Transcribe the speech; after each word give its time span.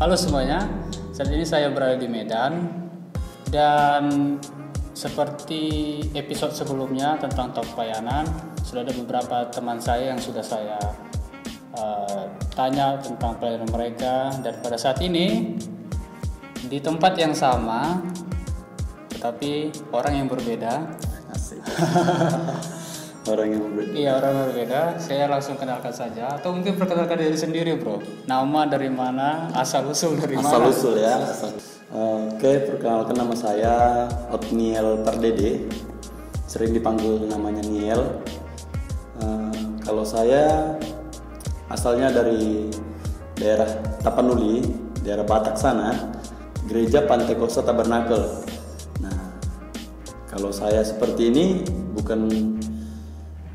Halo 0.00 0.16
semuanya, 0.16 0.64
saat 1.12 1.28
ini 1.28 1.44
saya 1.44 1.68
berada 1.68 1.92
di 1.92 2.08
Medan. 2.08 2.72
Dan 3.52 4.32
seperti 4.96 6.00
episode 6.16 6.56
sebelumnya 6.56 7.20
tentang 7.20 7.52
top 7.52 7.68
pelayanan 7.76 8.24
sudah 8.64 8.80
ada 8.80 8.96
beberapa 8.96 9.36
teman 9.52 9.76
saya 9.76 10.08
yang 10.08 10.16
sudah 10.16 10.40
saya 10.40 10.80
uh, 11.76 12.32
tanya 12.56 12.96
tentang 12.96 13.36
pelayanan 13.36 13.68
mereka. 13.68 14.32
Dan 14.40 14.64
pada 14.64 14.80
saat 14.80 15.04
ini 15.04 15.60
di 16.64 16.80
tempat 16.80 17.20
yang 17.20 17.36
sama 17.36 18.00
tetapi 19.12 19.68
orang 19.92 20.24
yang 20.24 20.32
berbeda. 20.32 20.96
Asik. 21.28 21.60
orang 23.28 23.46
yang 23.52 23.60
berbeda. 23.68 23.92
Iya 23.92 24.10
orang 24.16 24.32
berbeda. 24.48 24.80
Saya 24.96 25.24
langsung 25.28 25.56
kenalkan 25.60 25.92
saja 25.92 26.40
atau 26.40 26.56
mungkin 26.56 26.80
perkenalkan 26.80 27.20
diri 27.20 27.36
sendiri 27.36 27.76
bro. 27.76 28.00
Nama 28.24 28.60
dari 28.64 28.88
mana, 28.88 29.52
asal 29.52 29.84
usul 29.92 30.16
dari 30.16 30.40
Asal 30.40 30.60
mana? 30.64 30.72
usul 30.72 30.94
ya. 30.96 31.16
Asal. 31.20 31.52
Oke, 31.90 32.70
perkenalkan 32.70 33.18
nama 33.18 33.34
saya 33.34 34.06
Otniel 34.30 35.02
Pardede. 35.02 35.66
Sering 36.46 36.72
dipanggil 36.72 37.26
namanya 37.26 37.62
Niel. 37.66 38.22
Eh, 39.20 39.52
kalau 39.84 40.06
saya 40.06 40.74
asalnya 41.68 42.10
dari 42.10 42.70
daerah 43.36 43.68
Tapanuli, 44.00 44.62
daerah 45.02 45.26
Batak 45.26 45.58
sana, 45.58 46.14
gereja 46.66 47.04
Pantai 47.04 47.34
Kosta 47.34 47.62
Tabernakel. 47.62 48.22
Nah, 49.02 49.34
kalau 50.30 50.50
saya 50.54 50.82
seperti 50.82 51.30
ini 51.30 51.46
bukan 51.94 52.26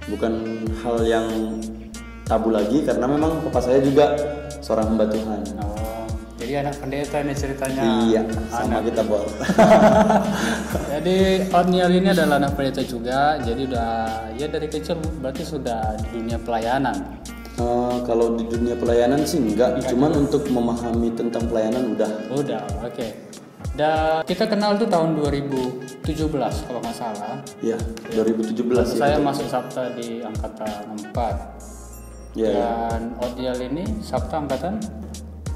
bukan 0.10 0.34
hal 0.86 0.98
yang 1.06 1.28
tabu 2.26 2.50
lagi 2.54 2.82
karena 2.86 3.06
memang 3.06 3.42
papa 3.50 3.62
saya 3.62 3.82
juga 3.82 4.18
seorang 4.62 4.94
hamba 4.94 5.06
Tuhan. 5.10 5.42
Oh, 5.62 6.06
jadi 6.42 6.62
anak 6.66 6.78
pendeta 6.82 7.18
ini 7.22 7.34
ceritanya. 7.34 7.82
Iya, 8.06 8.22
sama 8.54 8.82
kita 8.86 9.02
bor. 9.02 9.26
Jadi 10.94 11.18
Otniel 11.50 11.90
ini 11.98 12.08
adalah 12.14 12.38
anak 12.38 12.54
pendeta 12.54 12.82
juga. 12.86 13.42
Jadi 13.42 13.66
udah 13.66 13.92
ya 14.38 14.46
dari 14.50 14.68
kecil 14.70 15.02
berarti 15.22 15.42
sudah 15.42 15.98
di 16.02 16.08
dunia 16.22 16.38
pelayanan. 16.42 17.22
Eh, 17.56 17.98
kalau 18.04 18.36
di 18.36 18.44
dunia 18.52 18.76
pelayanan 18.76 19.24
sih 19.24 19.40
enggak, 19.40 19.80
cuman 19.88 20.28
untuk 20.28 20.44
memahami 20.52 21.16
tentang 21.16 21.48
pelayanan 21.48 21.96
udah. 21.96 22.12
Udah, 22.36 22.62
oke. 22.84 23.25
Dan 23.76 24.24
kita 24.24 24.48
kenal 24.48 24.80
tuh 24.80 24.88
tahun 24.88 25.20
2017 25.20 26.08
kalau 26.68 26.80
nggak 26.80 26.96
salah. 26.96 27.44
Ya, 27.60 27.76
2017 28.16 28.56
ya. 28.56 28.84
Saya 28.96 29.18
masuk 29.20 29.52
Sabta 29.52 29.92
di 30.00 30.24
angkatan 30.24 30.96
4. 31.12 32.40
Ya, 32.40 32.52
ya. 32.52 32.72
Dan 32.92 33.20
Otniel 33.20 33.60
ini 33.68 33.84
Sabta 34.00 34.44
angkatan 34.44 34.80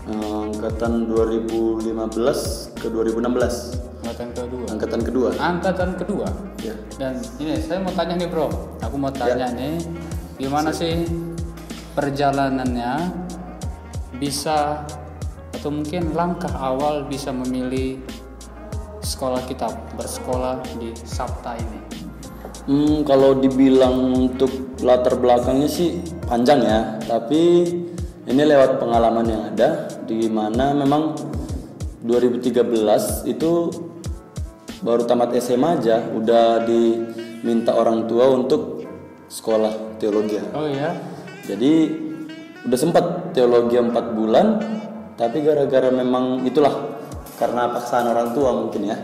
angkatan 0.09 1.06
2015 1.06 2.81
ke 2.81 2.88
2016. 2.90 3.78
angkatan 4.00 4.30
kedua. 4.34 4.66
Angkatan 4.73 5.02
kedua. 5.06 5.30
Angkatan 5.38 5.90
kedua. 6.00 6.28
Ya. 6.66 6.75
Dan 6.97 7.14
ini 7.38 7.62
saya 7.62 7.80
mau 7.84 7.94
tanya 7.94 8.17
nih 8.17 8.25
bro, 8.25 8.50
aku 8.81 8.95
mau 8.97 9.14
tanya 9.14 9.53
nih, 9.53 9.78
gimana 10.42 10.73
sih 10.73 11.06
perjalanannya 11.94 13.12
bisa 14.17 14.81
atau 15.60 15.76
mungkin 15.76 16.16
langkah 16.16 16.56
awal 16.56 17.04
bisa 17.04 17.36
memilih 17.36 18.00
sekolah 19.04 19.44
kitab 19.44 19.76
bersekolah 20.00 20.64
di 20.80 20.96
Sabta 21.04 21.60
ini? 21.60 21.80
Hmm, 22.64 23.04
kalau 23.04 23.36
dibilang 23.36 24.16
untuk 24.16 24.80
latar 24.80 25.20
belakangnya 25.20 25.68
sih 25.68 26.00
panjang 26.24 26.64
ya, 26.64 26.96
tapi 27.04 27.68
ini 28.24 28.42
lewat 28.46 28.80
pengalaman 28.80 29.26
yang 29.28 29.44
ada 29.52 29.92
di 30.08 30.32
mana 30.32 30.72
memang 30.72 31.18
2013 32.08 33.28
itu 33.28 33.52
baru 34.80 35.03
tamat 35.03 35.36
SMA 35.44 35.84
aja 35.84 36.08
udah 36.16 36.64
diminta 36.64 37.75
orang 37.75 38.08
tua 38.08 38.31
untuk 38.31 38.88
sekolah 39.28 40.00
teologi. 40.00 40.40
Oh 40.56 40.72
ya, 40.72 40.96
Jadi 41.44 41.92
udah 42.64 42.80
sempat 42.80 43.36
teologi 43.36 43.75
4 43.75 43.92
bulan, 44.16 44.48
tapi 45.19 45.44
gara-gara 45.44 45.91
memang 45.91 46.47
itulah 46.47 46.96
karena 47.35 47.72
paksaan 47.75 48.07
orang 48.07 48.31
tua 48.31 48.56
mungkin 48.56 48.88
ya. 48.88 48.96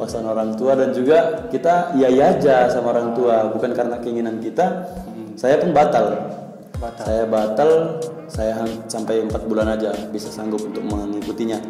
Paksaan 0.00 0.24
orang 0.24 0.56
tua 0.56 0.72
dan 0.72 0.96
juga 0.96 1.48
kita 1.52 1.92
iya 2.00 2.08
iya 2.08 2.32
aja 2.32 2.72
sama 2.72 2.96
orang 2.96 3.12
tua, 3.12 3.52
bukan 3.52 3.76
karena 3.76 4.00
keinginan 4.00 4.40
kita. 4.40 4.88
Saya 5.36 5.60
pun 5.60 5.76
batal. 5.76 6.32
batal. 6.80 7.04
Saya 7.04 7.24
batal, 7.28 7.70
saya 8.24 8.52
sampai 8.88 9.24
empat 9.24 9.44
bulan 9.44 9.68
aja 9.76 9.92
bisa 10.08 10.32
sanggup 10.32 10.64
untuk 10.64 10.80
mengikutinya. 10.80 11.60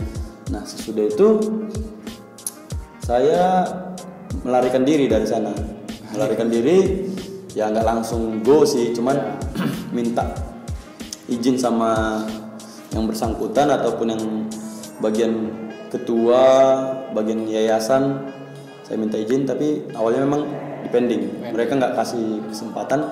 Nah 0.55 0.63
sesudah 0.63 1.11
itu 1.11 1.29
saya 3.03 3.67
melarikan 4.47 4.87
diri 4.87 5.11
dari 5.11 5.27
sana. 5.27 5.51
Melarikan 6.15 6.47
diri, 6.47 7.07
ya 7.55 7.71
nggak 7.71 7.87
langsung 7.87 8.43
go 8.43 8.63
sih, 8.67 8.91
cuman 8.95 9.19
minta 9.95 10.27
izin 11.31 11.55
sama 11.55 12.23
yang 12.91 13.07
bersangkutan 13.07 13.71
ataupun 13.71 14.07
yang 14.11 14.25
bagian 14.99 15.33
ketua, 15.91 16.43
bagian 17.15 17.47
yayasan. 17.47 18.31
Saya 18.87 18.97
minta 18.99 19.19
izin, 19.19 19.47
tapi 19.47 19.87
awalnya 19.95 20.27
memang 20.27 20.43
depending. 20.83 21.31
Mereka 21.55 21.79
nggak 21.79 21.95
kasih 21.95 22.43
kesempatan. 22.51 23.07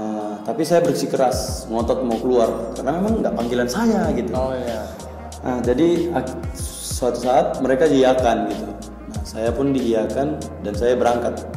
Uh, 0.00 0.38
tapi 0.46 0.62
saya 0.62 0.80
bersikeras 0.86 1.66
ngotot 1.66 2.06
mau 2.06 2.16
keluar 2.22 2.72
karena 2.78 3.02
memang 3.02 3.26
nggak 3.26 3.34
panggilan 3.34 3.66
saya 3.66 4.06
gitu. 4.14 4.30
Oh 4.32 4.54
ya, 4.54 4.86
Nah, 5.40 5.56
jadi 5.64 6.12
suatu 6.52 7.24
saat 7.24 7.64
mereka 7.64 7.88
diiakan 7.88 8.52
gitu. 8.52 8.68
Nah, 9.08 9.22
saya 9.24 9.48
pun 9.56 9.72
diiakan 9.72 10.36
dan 10.60 10.74
saya 10.76 11.00
berangkat 11.00 11.48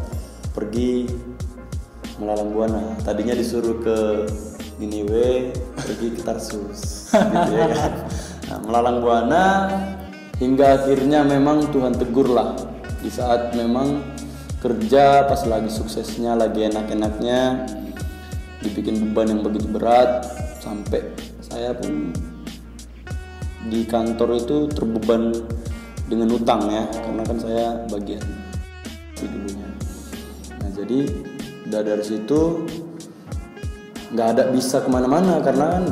pergi 0.55 1.11
melalang 2.15 2.55
buana. 2.55 2.83
Tadinya 3.03 3.35
disuruh 3.35 3.75
ke 3.83 3.97
Niniwe, 4.79 5.51
pergi 5.75 6.07
ke 6.15 6.21
Tarsus, 6.23 7.02
gitu 7.13 7.51
ya. 7.53 7.67
Nah, 8.49 8.59
melalang 8.65 8.97
buana 9.01 9.45
hingga 10.41 10.81
akhirnya 10.81 11.21
memang 11.23 11.69
Tuhan 11.69 11.93
tegur 11.95 12.27
lah 12.33 12.57
di 12.99 13.09
saat 13.09 13.53
memang 13.53 14.01
kerja 14.59 15.27
pas 15.27 15.43
lagi 15.45 15.67
suksesnya, 15.67 16.39
lagi 16.39 16.67
enak-enaknya 16.67 17.67
dibikin 18.63 19.11
beban 19.11 19.35
yang 19.35 19.41
begitu 19.43 19.67
berat 19.67 20.23
sampai 20.63 21.03
saya 21.43 21.75
pun 21.75 22.15
di 23.67 23.83
kantor 23.83 24.39
itu 24.39 24.57
terbeban 24.71 25.35
dengan 26.07 26.35
utang 26.35 26.67
ya 26.71 26.83
karena 27.03 27.23
kan 27.27 27.37
saya 27.39 27.65
bagian 27.91 28.23
itu 29.15 29.23
dulunya 29.27 29.69
nah 30.59 30.69
jadi 30.71 30.99
dari 31.67 32.03
situ 32.03 32.63
nggak 34.13 34.27
ada 34.37 34.43
bisa 34.53 34.77
ke 34.77 34.89
mana-mana 34.93 35.41
karena 35.41 35.81
kan 35.81 35.83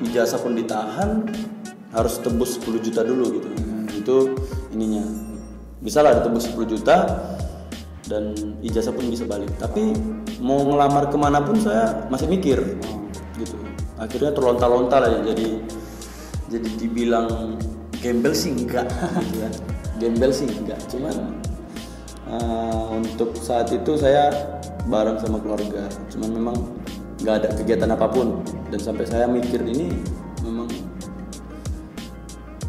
ijazah 0.00 0.40
pun 0.40 0.56
ditahan 0.56 1.28
harus 1.92 2.16
tebus 2.20 2.56
10 2.60 2.80
juta 2.80 3.04
dulu 3.04 3.24
gitu. 3.36 3.48
Itu 3.92 4.16
ininya. 4.72 5.04
Bisa 5.84 6.00
lah 6.00 6.16
ditebus 6.18 6.48
10 6.48 6.64
juta 6.64 6.96
dan 8.08 8.32
ijazah 8.64 8.96
pun 8.96 9.04
bisa 9.12 9.28
balik. 9.28 9.52
Tapi 9.60 9.92
mau 10.40 10.64
ngelamar 10.64 11.12
ke 11.12 11.16
mana 11.20 11.44
pun 11.44 11.60
saya 11.60 12.08
masih 12.08 12.26
mikir 12.32 12.56
gitu. 13.36 13.56
Akhirnya 14.00 14.32
terlontar-lontar 14.32 15.04
aja 15.04 15.20
jadi 15.28 15.60
jadi 16.48 16.68
dibilang 16.80 17.60
gembel 18.00 18.32
sih 18.32 18.54
enggak 18.54 18.88
gitu 19.28 19.44
kan 19.44 19.54
gembel 19.98 20.30
sih 20.30 20.46
enggak 20.46 20.78
cuman 20.86 21.16
eh, 22.30 22.84
untuk 22.94 23.34
saat 23.36 23.68
itu 23.74 23.98
saya 23.98 24.30
bareng 24.88 25.20
sama 25.20 25.38
keluarga. 25.44 25.84
Cuman 26.08 26.30
memang 26.32 26.56
nggak 27.22 27.34
ada 27.44 27.48
kegiatan 27.54 27.90
apa 27.90 28.06
pun. 28.10 28.42
Dan 28.70 28.80
sampai 28.80 29.04
saya 29.08 29.26
mikir 29.26 29.62
ini 29.64 29.90
memang 30.44 30.68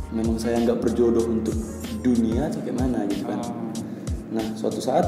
memang 0.10 0.38
saya 0.42 0.58
nggak 0.66 0.80
berjodoh 0.82 1.26
untuk 1.26 1.54
dunia 2.02 2.50
atau 2.50 2.62
gimana 2.66 3.06
gitu 3.10 3.28
kan. 3.30 3.40
Nah 4.34 4.46
suatu 4.58 4.82
saat 4.82 5.06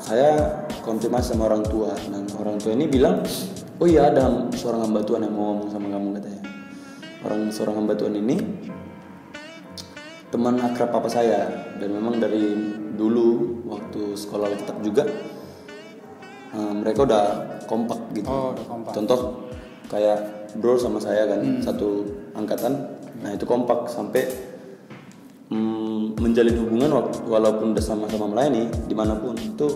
saya 0.00 0.64
konfirmasi 0.84 1.36
sama 1.36 1.48
orang 1.52 1.64
tua. 1.68 1.92
Dan 2.08 2.28
orang 2.40 2.56
tua 2.60 2.72
ini 2.72 2.88
bilang 2.88 3.24
oh 3.80 3.88
iya 3.88 4.08
ada 4.08 4.48
seorang 4.54 4.88
hamba 4.88 5.04
Tuhan 5.04 5.26
yang 5.28 5.34
mau 5.34 5.52
ngomong 5.52 5.68
sama 5.72 5.86
kamu 5.92 6.08
katanya. 6.20 6.42
Orang 7.24 7.40
seorang 7.52 7.74
hamba 7.80 7.92
Tuhan 7.96 8.14
ini 8.20 8.36
teman 10.32 10.60
akrab 10.60 10.92
papa 10.92 11.08
saya. 11.12 11.72
Dan 11.76 11.92
memang 11.92 12.16
dari 12.22 12.56
dulu 12.94 13.60
waktu 13.68 14.14
sekolah 14.14 14.54
Alkitab 14.54 14.78
juga 14.86 15.02
eh, 16.54 16.72
mereka 16.78 17.04
udah 17.04 17.24
kompak 17.66 18.00
gitu. 18.14 18.26
Oh 18.30 18.54
udah 18.54 18.64
kompak. 18.66 18.92
contoh 18.94 19.20
kayak 19.90 20.18
bro 20.56 20.78
sama 20.78 21.02
saya 21.02 21.26
kan 21.26 21.60
satu 21.60 22.06
angkatan. 22.38 22.72
Nah 23.20 23.30
itu 23.34 23.44
kompak 23.44 23.90
sampai 23.90 24.26
mm, 25.50 26.18
menjalin 26.18 26.56
hubungan 26.62 26.90
walaupun 27.26 27.74
udah 27.74 27.84
sama-sama 27.84 28.30
melayani 28.30 28.70
di 28.86 28.94
mana 28.94 29.18
pun 29.18 29.34
itu 29.36 29.66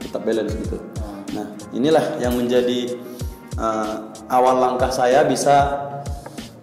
tetap 0.00 0.22
balance 0.24 0.54
gitu. 0.56 0.78
Nah 1.36 1.46
inilah 1.74 2.18
yang 2.18 2.34
menjadi 2.34 2.96
uh, 3.60 4.10
awal 4.30 4.56
langkah 4.58 4.90
saya 4.90 5.22
bisa 5.26 5.86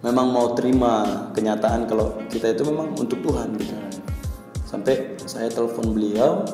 memang 0.02 0.30
mau 0.30 0.54
terima 0.54 1.26
kenyataan 1.34 1.86
kalau 1.90 2.14
kita 2.30 2.54
itu 2.54 2.62
memang 2.66 2.94
untuk 2.98 3.22
Tuhan 3.22 3.54
gitu. 3.58 3.74
Sampai 4.68 5.16
saya 5.24 5.48
telepon 5.48 5.96
beliau 5.96 6.44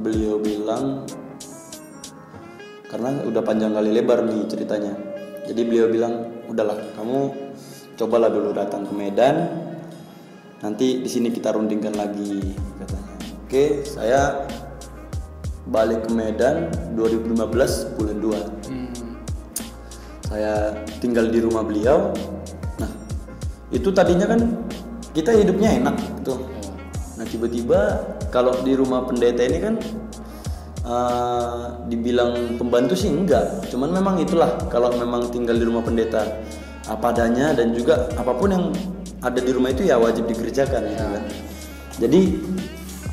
beliau 0.00 0.40
bilang 0.40 1.06
karena 2.90 3.22
udah 3.22 3.42
panjang 3.46 3.70
kali 3.70 3.94
lebar 3.94 4.26
nih 4.26 4.50
ceritanya. 4.50 4.98
Jadi 5.46 5.60
beliau 5.62 5.86
bilang 5.86 6.14
udahlah 6.50 6.74
kamu 6.98 7.30
cobalah 7.94 8.28
dulu 8.28 8.50
datang 8.50 8.82
ke 8.82 8.92
Medan. 8.92 9.46
Nanti 10.60 11.00
di 11.00 11.08
sini 11.08 11.30
kita 11.30 11.54
rundingkan 11.54 11.94
lagi 11.94 12.52
katanya. 12.82 13.14
Oke 13.46 13.86
saya 13.86 14.44
balik 15.70 16.10
ke 16.10 16.12
Medan 16.12 16.74
2015 16.98 17.94
bulan 17.94 18.18
2 18.18 18.68
Hmm. 18.70 18.90
saya 20.26 20.74
tinggal 20.98 21.30
di 21.30 21.38
rumah 21.38 21.62
beliau. 21.62 22.10
Nah 22.82 22.90
itu 23.70 23.94
tadinya 23.94 24.26
kan 24.26 24.66
kita 25.14 25.30
hidupnya 25.30 25.78
enak 25.78 25.94
gitu. 26.18 26.38
Ya. 26.38 26.74
nah 27.18 27.26
tiba-tiba 27.28 27.80
kalau 28.32 28.54
di 28.64 28.72
rumah 28.78 29.04
pendeta 29.04 29.42
ini 29.44 29.58
kan 29.60 29.74
eh, 30.90 31.56
dibilang 31.86 32.58
pembantu 32.58 32.98
sih 32.98 33.08
enggak. 33.08 33.70
Cuman 33.70 33.94
memang 33.94 34.18
itulah 34.18 34.58
kalau 34.66 34.90
memang 34.98 35.30
tinggal 35.30 35.54
di 35.54 35.62
rumah 35.62 35.86
pendeta 35.86 36.26
apa 36.90 37.14
adanya 37.14 37.54
dan 37.54 37.70
juga 37.70 38.10
apa 38.18 38.34
pun 38.34 38.50
yang 38.50 38.64
ada 39.22 39.38
di 39.38 39.52
rumah 39.54 39.70
itu 39.70 39.86
ya 39.86 39.94
wajib 40.00 40.26
dikerjakan 40.26 40.82
gitu 40.90 41.06
kan. 41.06 41.22
Jadi 42.00 42.20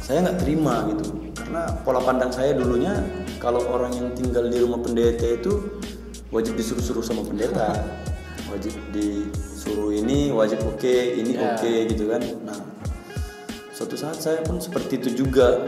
saya 0.01 0.17
nggak 0.25 0.39
terima 0.41 0.87
gitu. 0.89 1.05
Karena 1.37 1.61
pola 1.85 2.01
pandang 2.01 2.31
saya 2.33 2.57
dulunya 2.57 2.97
kalau 3.37 3.61
orang 3.69 3.93
yang 3.93 4.07
tinggal 4.17 4.49
di 4.49 4.57
rumah 4.57 4.81
pendeta 4.81 5.27
itu 5.27 5.77
wajib 6.33 6.57
disuruh-suruh 6.57 7.05
sama 7.05 7.21
pendeta. 7.23 7.71
Wajib 8.47 8.79
disuruh 8.95 9.91
ini 9.91 10.31
wajib 10.31 10.63
oke 10.63 10.87
ini 11.19 11.35
Ya. 11.35 11.51
oke 11.59 11.73
gitu 11.91 12.07
kan. 12.07 12.23
Nah 12.47 12.55
suatu 13.75 13.99
saat 13.99 14.15
saya 14.23 14.39
pun 14.39 14.55
seperti 14.57 15.03
itu 15.03 15.21
juga 15.21 15.67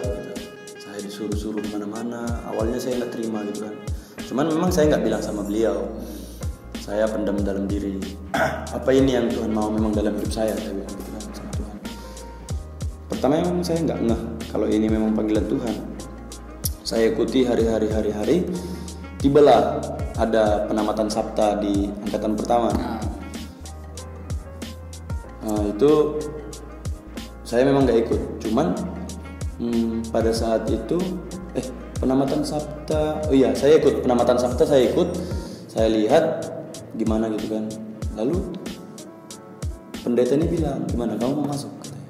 disuruh-suruh 1.19 1.59
ke 1.59 1.75
mana-mana. 1.75 2.23
Awalnya 2.47 2.79
saya 2.79 3.03
nggak 3.03 3.11
terima 3.11 3.43
gitu 3.51 3.67
kan. 3.67 3.75
Cuman 4.23 4.45
memang 4.55 4.71
saya 4.71 4.95
nggak 4.95 5.03
bilang 5.03 5.19
sama 5.19 5.43
beliau. 5.43 5.83
Saya 6.79 7.11
pendam 7.11 7.35
dalam 7.43 7.67
diri 7.67 7.99
apa 8.77 8.89
ini 8.95 9.19
yang 9.19 9.27
Tuhan 9.27 9.51
mau 9.51 9.67
memang 9.67 9.91
dalam 9.91 10.15
hidup 10.15 10.31
saya? 10.31 10.55
Saya 10.55 10.79
bilang 10.79 10.95
gitu 10.95 11.11
kan 11.11 11.21
sama 11.35 11.51
Tuhan. 11.59 11.77
Pertama 13.11 13.33
memang 13.43 13.59
saya 13.67 13.77
nggak 13.83 13.99
ngeh 13.99 14.21
kalau 14.47 14.67
ini 14.71 14.87
memang 14.87 15.11
panggilan 15.11 15.43
Tuhan. 15.51 15.75
Saya 16.87 17.11
ikuti 17.11 17.43
hari-hari 17.43 17.91
hari-hari 17.91 18.37
tibalah 19.19 19.83
ada 20.15 20.71
penamatan 20.71 21.11
Sabta 21.11 21.59
di 21.59 21.91
angkatan 22.07 22.39
pertama. 22.39 22.71
Nah, 25.43 25.63
itu 25.67 26.15
saya 27.43 27.67
memang 27.67 27.83
nggak 27.83 28.07
ikut. 28.07 28.21
Cuman 28.47 28.71
hmm, 29.59 30.09
pada 30.09 30.31
saat 30.31 30.65
itu 30.71 30.97
eh 31.53 31.67
penamatan 31.99 32.41
Sabta, 32.41 33.19
oh 33.27 33.35
iya 33.35 33.51
saya 33.53 33.77
ikut 33.77 34.01
penamatan 34.01 34.39
Sabta 34.39 34.63
saya 34.65 34.89
ikut. 34.89 35.09
Saya 35.69 35.85
lihat 35.93 36.49
gimana 36.97 37.29
gitu 37.37 37.53
kan. 37.53 37.69
Lalu 38.17 38.41
pendeta 40.01 40.33
ini 40.33 40.47
bilang 40.49 40.81
gimana 40.89 41.13
kamu 41.19 41.43
mau 41.43 41.47
masuk? 41.51 41.69
Katanya. 41.83 42.09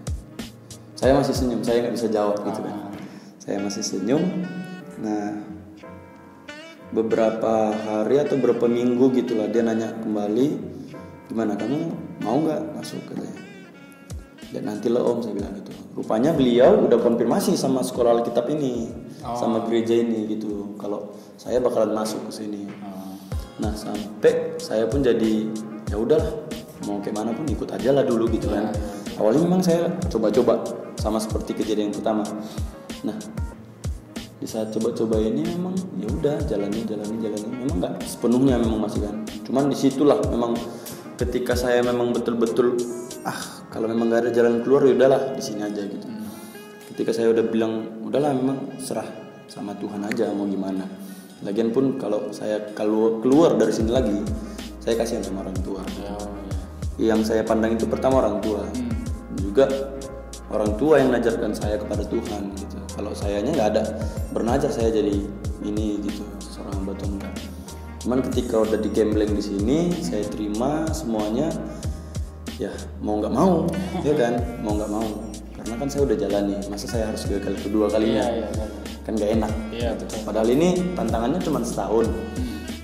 Saya 0.95 1.11
masih 1.17 1.33
senyum, 1.35 1.61
saya 1.65 1.77
nggak 1.83 1.95
bisa 1.99 2.07
jawab 2.07 2.37
gitu 2.47 2.59
kan. 2.63 2.75
Saya 3.41 3.57
masih 3.59 3.83
senyum. 3.83 4.23
Nah 5.03 5.49
beberapa 6.89 7.69
hari 7.73 8.17
atau 8.17 8.33
beberapa 8.41 8.65
minggu 8.65 9.13
gitulah 9.13 9.45
dia 9.45 9.61
nanya 9.61 9.93
kembali 10.01 10.57
gimana 11.29 11.53
kamu 11.53 11.93
mau 12.25 12.41
nggak 12.41 12.61
masuk 12.73 12.97
katanya 13.05 13.48
dan 14.49 14.65
nanti 14.65 14.89
lo 14.89 15.05
om 15.05 15.21
saya 15.21 15.37
bilang 15.37 15.53
gitu. 15.61 15.71
Rupanya 15.93 16.33
beliau 16.33 16.89
udah 16.89 16.97
konfirmasi 16.97 17.53
sama 17.53 17.85
sekolah 17.85 18.21
Alkitab 18.21 18.49
ini 18.49 18.89
sama 19.21 19.61
gereja 19.65 19.93
ini 19.93 20.25
gitu. 20.25 20.73
Kalau 20.81 21.13
saya 21.37 21.61
bakalan 21.61 21.93
masuk 21.93 22.29
ke 22.29 22.31
sini. 22.43 22.63
Oh. 22.81 23.13
nah 23.59 23.75
sampai 23.75 24.55
saya 24.55 24.87
pun 24.87 25.03
jadi 25.03 25.51
ya 25.91 25.99
udahlah 25.99 26.31
mau 26.87 27.03
kayak 27.03 27.15
mana 27.19 27.35
pun 27.35 27.43
ikut 27.45 27.69
aja 27.69 27.93
lah 27.93 28.03
dulu 28.07 28.25
gitu 28.33 28.49
kan. 28.49 28.73
Awalnya 29.19 29.41
memang 29.45 29.61
saya 29.61 29.91
coba-coba 30.07 30.63
sama 30.97 31.19
seperti 31.19 31.53
kejadian 31.53 31.93
pertama. 31.93 32.23
Nah 33.05 33.17
di 34.39 34.47
saat 34.47 34.71
coba-coba 34.71 35.19
ini 35.19 35.43
memang 35.43 35.75
ya 35.99 36.07
udah 36.07 36.35
jalani 36.47 36.87
jalani 36.87 37.15
jalani. 37.21 37.49
Memang 37.53 37.77
nggak 37.83 37.93
sepenuhnya 38.07 38.55
memang 38.57 38.87
masih 38.87 39.03
kan. 39.03 39.15
Cuman 39.43 39.67
di 39.67 39.75
situlah 39.75 40.17
memang 40.31 40.55
ketika 41.19 41.51
saya 41.51 41.83
memang 41.83 42.15
betul-betul 42.15 42.79
ah 43.27 43.67
kalau 43.67 43.91
memang 43.91 44.07
nggak 44.07 44.21
ada 44.23 44.31
jalan 44.31 44.63
keluar 44.63 44.87
ya 44.87 44.95
udahlah 44.95 45.35
di 45.35 45.43
sini 45.43 45.67
aja 45.67 45.83
gitu. 45.83 46.07
Ketika 46.95 47.11
saya 47.11 47.35
udah 47.35 47.43
bilang 47.43 47.99
udahlah 48.07 48.31
memang 48.31 48.79
serah 48.79 49.05
sama 49.51 49.75
Tuhan 49.75 49.99
aja 50.07 50.31
mau 50.31 50.47
gimana. 50.47 50.87
Lagian 51.43 51.75
pun 51.75 51.99
kalau 51.99 52.31
saya 52.31 52.71
kalau 52.71 53.19
keluar 53.19 53.59
dari 53.59 53.75
sini 53.75 53.91
lagi 53.91 54.15
saya 54.79 54.95
kasihan 54.95 55.19
sama 55.19 55.43
orang 55.43 55.59
tua. 55.59 55.83
Ya, 55.99 56.15
ya. 56.15 57.11
yang 57.11 57.21
saya 57.27 57.43
pandang 57.43 57.75
itu 57.75 57.83
pertama 57.83 58.23
orang 58.23 58.39
tua. 58.39 58.63
Juga 59.35 59.67
orang 60.47 60.71
tua 60.79 61.03
yang 61.03 61.11
mengajarkan 61.11 61.51
saya 61.51 61.75
kepada 61.75 62.07
Tuhan 62.07 62.55
gitu. 62.55 62.79
Kalau 62.95 63.11
sayanya 63.11 63.51
nggak 63.59 63.69
ada 63.75 63.83
bernajar 64.31 64.71
saya 64.71 64.87
jadi 64.87 65.19
ini 65.67 65.99
gitu 65.99 66.23
cuman 68.09 68.25
ketika 68.25 68.65
udah 68.65 68.81
digembleng 68.81 69.37
di 69.37 69.43
sini 69.45 69.93
saya 70.01 70.25
terima 70.33 70.81
semuanya. 70.89 71.53
Ya 72.57 72.73
mau 73.05 73.21
nggak 73.21 73.29
mau 73.29 73.69
ya 74.07 74.17
kan? 74.17 74.33
Mau 74.65 74.81
nggak 74.81 74.89
mau. 74.89 75.05
Karena 75.53 75.73
kan 75.77 75.87
saya 75.93 76.09
udah 76.09 76.17
jalani 76.17 76.57
masa 76.73 76.89
saya 76.89 77.05
harus 77.13 77.29
gagal 77.29 77.61
kedua 77.61 77.85
kalinya? 77.85 78.25
Iya, 78.25 78.33
iya, 78.33 78.47
iya. 78.49 78.65
kan 79.05 79.13
nggak 79.13 79.29
enak. 79.37 79.51
Iya, 79.69 79.89
betul. 79.93 80.17
padahal 80.25 80.49
ini 80.49 80.69
tantangannya 80.97 81.37
cuma 81.45 81.61
setahun. 81.61 82.09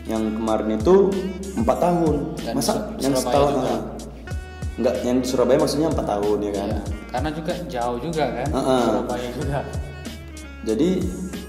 Yang 0.05 0.23
kemarin 0.37 0.69
itu 0.77 0.95
empat 1.57 1.77
tahun. 1.81 2.15
Dan 2.45 2.53
masa 2.53 2.71
Sur- 2.77 2.85
yang 3.01 3.13
Surabaya 3.17 3.25
setahun 3.25 3.53
juga. 3.57 3.73
Enggak, 4.77 4.95
yang 5.01 5.17
di 5.17 5.25
Surabaya 5.25 5.57
maksudnya 5.57 5.87
empat 5.89 6.05
tahun 6.05 6.37
ya 6.37 6.51
kan? 6.53 6.67
Ya, 6.69 6.81
Karena 7.09 7.29
juga 7.33 7.53
jauh 7.65 7.97
juga 7.97 8.23
kan? 8.29 8.47
Heeh. 8.53 8.83
Surabaya 8.93 9.29
juga. 9.33 9.59
jadi 10.69 10.89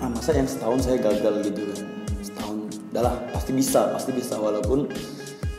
ah, 0.00 0.08
masa 0.08 0.30
yang 0.32 0.48
setahun 0.48 0.80
saya 0.80 0.96
gagal 0.96 1.44
gitu 1.44 1.60
kan 1.76 1.95
udahlah 2.96 3.12
pasti 3.28 3.52
bisa 3.52 3.92
pasti 3.92 4.08
bisa 4.08 4.40
walaupun 4.40 4.88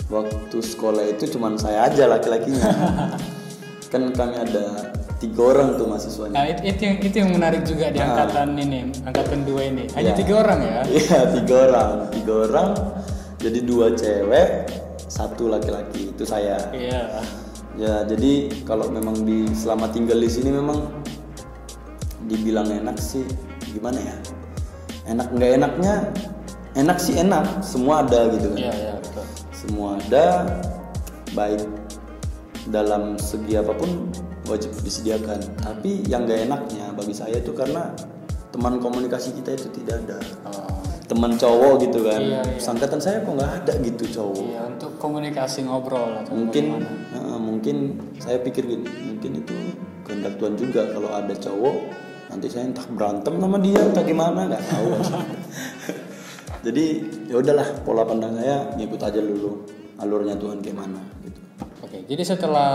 waktu 0.10 0.58
sekolah 0.58 1.06
itu 1.06 1.38
cuman 1.38 1.54
saya 1.54 1.86
aja 1.86 2.10
laki-lakinya 2.10 2.66
kan 3.94 4.10
kami 4.10 4.36
ada 4.36 4.90
tiga 5.22 5.54
orang 5.54 5.78
tuh 5.78 5.86
mahasiswanya 5.86 6.34
Nah 6.34 6.46
itu, 6.50 6.62
itu 6.66 6.82
yang 6.82 6.98
itu 7.00 7.16
yang 7.16 7.30
menarik 7.30 7.62
juga 7.62 7.94
di 7.94 8.02
angkatan 8.02 8.54
ini, 8.54 8.90
angkatan 9.02 9.46
dua 9.46 9.62
ini. 9.66 9.86
Hanya 9.94 10.14
Ya. 10.14 10.18
tiga 10.18 10.34
orang 10.42 10.60
ya. 10.60 10.82
iya 10.90 11.20
tiga 11.30 11.56
orang 11.70 11.90
tiga 12.10 12.34
orang 12.44 12.68
jadi 13.38 13.60
dua 13.62 13.88
cewek 13.94 14.50
satu 15.06 15.46
laki-laki 15.48 16.10
itu 16.10 16.26
saya 16.26 16.58
Iya. 16.74 17.22
Ya 17.78 18.02
jadi 18.02 18.50
kalau 18.66 18.90
memang 18.90 19.22
di 19.22 19.46
selama 19.54 19.94
tinggal 19.94 20.18
di 20.18 20.26
sini 20.26 20.50
memang 20.50 20.90
dibilang 22.26 22.66
enak 22.66 22.98
sih 22.98 23.22
gimana 23.70 24.02
ya? 24.02 24.16
Enak 25.08 25.28
nggak 25.32 25.52
enaknya? 25.56 25.96
Enak 26.78 26.98
sih 27.02 27.18
enak, 27.18 27.66
semua 27.66 28.06
ada 28.06 28.30
gitu 28.30 28.54
kan. 28.54 28.60
Iya 28.62 28.74
iya 28.78 28.94
betul. 29.02 29.26
Semua 29.50 29.98
ada, 29.98 30.26
baik 31.34 31.66
dalam 32.70 33.18
segi 33.18 33.58
apa 33.58 33.74
pun 33.74 34.14
wajib 34.46 34.70
disediakan. 34.86 35.42
Tapi 35.58 36.06
yang 36.06 36.30
nggak 36.30 36.46
enaknya 36.46 36.94
bagi 36.94 37.18
saya 37.18 37.42
itu 37.42 37.50
karena 37.58 37.90
teman 38.54 38.78
komunikasi 38.78 39.34
kita 39.42 39.58
itu 39.58 39.74
tidak 39.82 40.06
ada. 40.06 40.18
Oh, 40.46 40.78
Teman 41.08 41.40
cowok 41.40 41.88
gitu 41.88 42.04
kan. 42.04 42.22
Iya, 42.22 42.42
iya. 42.46 42.62
Sangkatan 42.62 43.02
saya 43.02 43.26
kok 43.26 43.34
nggak 43.34 43.52
ada 43.64 43.74
gitu 43.82 44.06
cowok 44.14 44.46
iya 44.46 44.68
untuk 44.78 44.94
komunikasi 45.02 45.66
ngobrol 45.66 46.22
atau 46.22 46.38
mungkin 46.38 46.86
eh, 47.10 47.40
mungkin 47.42 47.98
saya 48.22 48.38
pikir 48.38 48.70
gini 48.70 48.86
mungkin 48.86 49.42
itu 49.42 49.56
kehendak 50.06 50.38
Tuhan 50.38 50.54
juga 50.54 50.86
kalau 50.94 51.10
ada 51.10 51.34
cowok 51.34 51.78
nanti 52.30 52.46
saya 52.46 52.70
entah 52.70 52.86
berantem 52.94 53.42
sama 53.42 53.58
dia 53.58 53.82
entah 53.82 54.06
gimana 54.06 54.46
nggak 54.46 54.64
tahu 54.70 54.88
jadi 56.68 56.86
ya 57.32 57.36
udahlah 57.40 57.68
pola 57.88 58.04
pandang 58.04 58.36
saya 58.36 58.68
ngikut 58.76 59.00
aja 59.00 59.20
dulu 59.24 59.64
alurnya 59.98 60.36
Tuhan 60.36 60.60
gimana 60.60 61.00
gitu 61.24 61.40
Oke, 61.80 62.04
jadi 62.04 62.20
setelah 62.22 62.72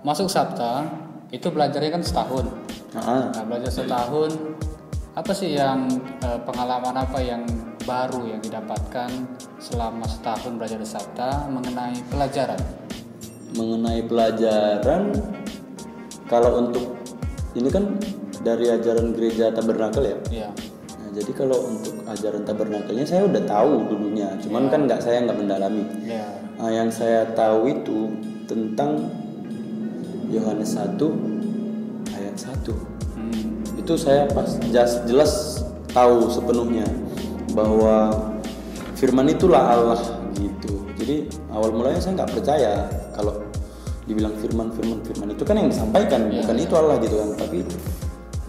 masuk 0.00 0.32
Sabta 0.32 0.88
itu 1.28 1.44
belajarnya 1.52 1.92
kan 1.92 2.02
setahun. 2.02 2.46
nah, 2.96 3.28
Nah 3.28 3.42
belajar 3.44 3.68
setahun 3.68 4.32
apa 5.12 5.30
sih 5.30 5.54
yang 5.54 5.86
eh, 6.24 6.40
pengalaman 6.42 6.96
apa 6.96 7.20
yang 7.20 7.44
baru 7.84 8.24
yang 8.26 8.40
didapatkan 8.40 9.10
selama 9.60 10.08
setahun 10.08 10.56
belajar 10.56 10.80
di 10.80 10.88
Sabta 10.88 11.44
mengenai 11.52 12.00
pelajaran? 12.08 12.58
mengenai 13.54 14.02
pelajaran 14.02 15.14
kalau 16.26 16.66
untuk 16.66 16.96
ini 17.54 17.70
kan 17.70 17.94
dari 18.42 18.66
ajaran 18.66 19.14
gereja 19.14 19.54
tabernakel 19.54 20.02
ya 20.02 20.18
Iya. 20.32 20.48
Nah, 20.98 21.10
jadi 21.14 21.30
kalau 21.30 21.70
untuk 21.70 21.93
ajaran 22.08 22.44
tabernakelnya 22.44 23.06
saya 23.06 23.24
udah 23.24 23.42
tahu 23.48 23.88
dulunya, 23.88 24.28
cuman 24.44 24.68
kan 24.68 24.84
nggak 24.84 25.00
saya 25.00 25.24
nggak 25.24 25.38
mendalami. 25.38 25.84
Iya. 26.04 26.26
Nah, 26.54 26.70
yang 26.70 26.88
saya 26.92 27.26
tahu 27.34 27.66
itu 27.66 28.12
tentang 28.46 29.10
Yohanes 30.30 30.76
1 30.76 31.00
ayat 32.14 32.36
1 32.36 32.94
Hmm. 33.14 33.62
itu 33.78 33.94
saya 33.94 34.26
pas 34.26 34.58
jelas, 34.58 34.98
jelas 35.06 35.62
tahu 35.94 36.26
sepenuhnya 36.26 36.82
bahwa 37.54 38.10
firman 38.98 39.30
itulah 39.30 39.62
Allah 39.70 40.02
gitu. 40.34 40.82
Jadi 40.98 41.30
awal 41.54 41.70
mulanya 41.70 42.02
saya 42.02 42.18
nggak 42.18 42.32
percaya 42.34 42.90
kalau 43.14 43.38
dibilang 44.10 44.34
firman 44.42 44.74
firman 44.74 44.98
firman. 45.06 45.30
Itu 45.30 45.46
kan 45.46 45.62
yang 45.62 45.70
disampaikan 45.70 46.26
bukan 46.26 46.56
itu 46.58 46.74
Allah 46.74 46.96
gitu 46.98 47.14
kan. 47.22 47.28
Tapi 47.38 47.58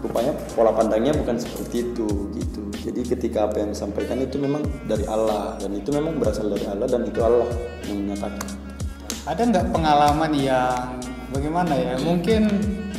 rupanya 0.02 0.32
pola 0.52 0.72
pandangnya 0.74 1.14
bukan 1.14 1.36
seperti 1.40 1.92
itu 1.92 2.06
gitu 2.36 2.55
jadi 2.86 3.00
ketika 3.02 3.50
apa 3.50 3.58
yang 3.58 3.74
disampaikan 3.74 4.22
itu 4.22 4.38
memang 4.38 4.62
dari 4.86 5.02
Allah 5.10 5.58
dan 5.58 5.74
itu 5.74 5.90
memang 5.90 6.22
berasal 6.22 6.46
dari 6.46 6.62
Allah 6.70 6.86
dan 6.86 7.02
itu 7.02 7.18
Allah 7.18 7.50
yang 7.90 7.98
menyatakan 8.06 8.46
Ada 9.26 9.42
nggak 9.42 9.66
pengalaman 9.74 10.30
yang 10.38 11.02
bagaimana 11.34 11.74
ya? 11.74 11.98
Mungkin 11.98 12.46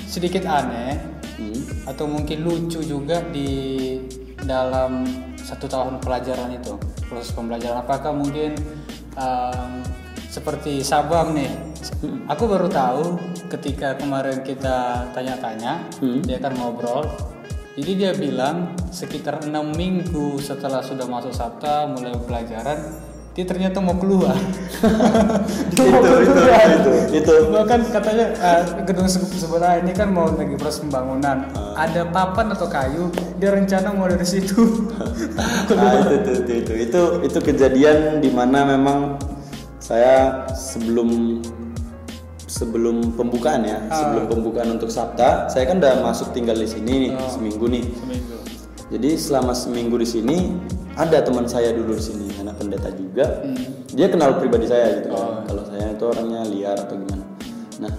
sedikit 0.04 0.44
aneh 0.44 1.16
Hmm. 1.38 1.54
atau 1.86 2.10
mungkin 2.10 2.42
lucu 2.42 2.82
juga 2.82 3.22
di 3.30 3.94
dalam 4.42 5.06
satu 5.38 5.70
tahun 5.70 6.02
pelajaran 6.02 6.50
itu 6.50 6.74
proses 7.06 7.30
pembelajaran 7.30 7.78
apakah 7.78 8.10
mungkin 8.10 8.58
em, 9.14 9.86
seperti 10.26 10.82
Sabang 10.82 11.38
nih 11.38 11.54
aku 12.26 12.50
baru 12.50 12.66
tahu 12.66 13.22
ketika 13.54 13.94
kemarin 14.02 14.42
kita 14.42 15.06
tanya-tanya 15.14 15.86
Hmm. 16.02 16.26
dia 16.26 16.42
kan 16.42 16.58
ngobrol 16.58 17.06
jadi 17.78 17.92
dia 17.94 18.12
bilang 18.18 18.74
sekitar 18.90 19.46
enam 19.46 19.70
minggu 19.78 20.42
setelah 20.42 20.82
sudah 20.82 21.06
masuk 21.06 21.30
Sabta 21.30 21.86
mulai 21.86 22.10
pelajaran 22.26 23.06
dia 23.38 23.46
ternyata 23.46 23.78
mau 23.78 23.94
keluar. 24.02 24.34
Itu 25.70 25.86
itu 25.86 26.42
itu 26.74 26.92
itu. 27.22 27.34
Bahkan 27.54 27.80
katanya 27.94 28.34
eh, 28.34 28.62
gedung 28.82 29.06
se- 29.06 29.22
sebelah 29.30 29.78
ini 29.78 29.94
kan 29.94 30.10
mau 30.10 30.26
lagi 30.34 30.58
proses 30.58 30.82
pembangunan. 30.82 31.46
Ada 31.78 32.10
papan 32.10 32.50
atau 32.58 32.66
kayu 32.66 33.14
dia 33.38 33.54
rencana 33.54 33.94
mau 33.94 34.10
dari 34.10 34.26
situ. 34.26 34.58
Nah, 35.70 35.94
itu, 36.02 36.14
itu, 36.18 36.32
itu, 36.34 36.54
itu, 36.66 36.74
itu, 36.90 37.02
itu 37.30 37.40
kejadian 37.46 38.26
di 38.26 38.34
mana 38.34 38.66
memang 38.74 39.22
saya 39.78 40.50
sebelum 40.58 41.38
sebelum 42.58 43.14
pembukaan 43.14 43.62
ya, 43.62 43.78
sebelum 43.94 44.26
pembukaan 44.26 44.74
untuk 44.74 44.90
Sabta, 44.90 45.46
saya 45.46 45.70
kan 45.70 45.78
udah 45.78 46.02
masuk 46.02 46.34
tinggal 46.34 46.58
di 46.58 46.66
sini 46.66 47.06
nih, 47.06 47.12
seminggu 47.30 47.70
nih. 47.70 47.86
seminggu 47.86 48.36
Jadi 48.88 49.10
selama 49.20 49.54
seminggu 49.54 50.00
di 50.00 50.08
sini 50.08 50.38
ada 50.98 51.22
teman 51.22 51.46
saya 51.46 51.70
dulu 51.76 51.94
di 51.94 52.04
sini, 52.04 52.26
anak 52.42 52.58
pendeta 52.58 52.90
juga. 52.98 53.46
Dia 53.94 54.08
kenal 54.10 54.42
pribadi 54.42 54.66
saya 54.66 55.04
gitu 55.04 55.14
kan. 55.14 55.46
Kalau 55.46 55.64
saya 55.70 55.94
itu 55.94 56.04
orangnya 56.08 56.42
liar 56.50 56.78
atau 56.82 56.96
gimana. 56.98 57.24
Nah, 57.84 57.94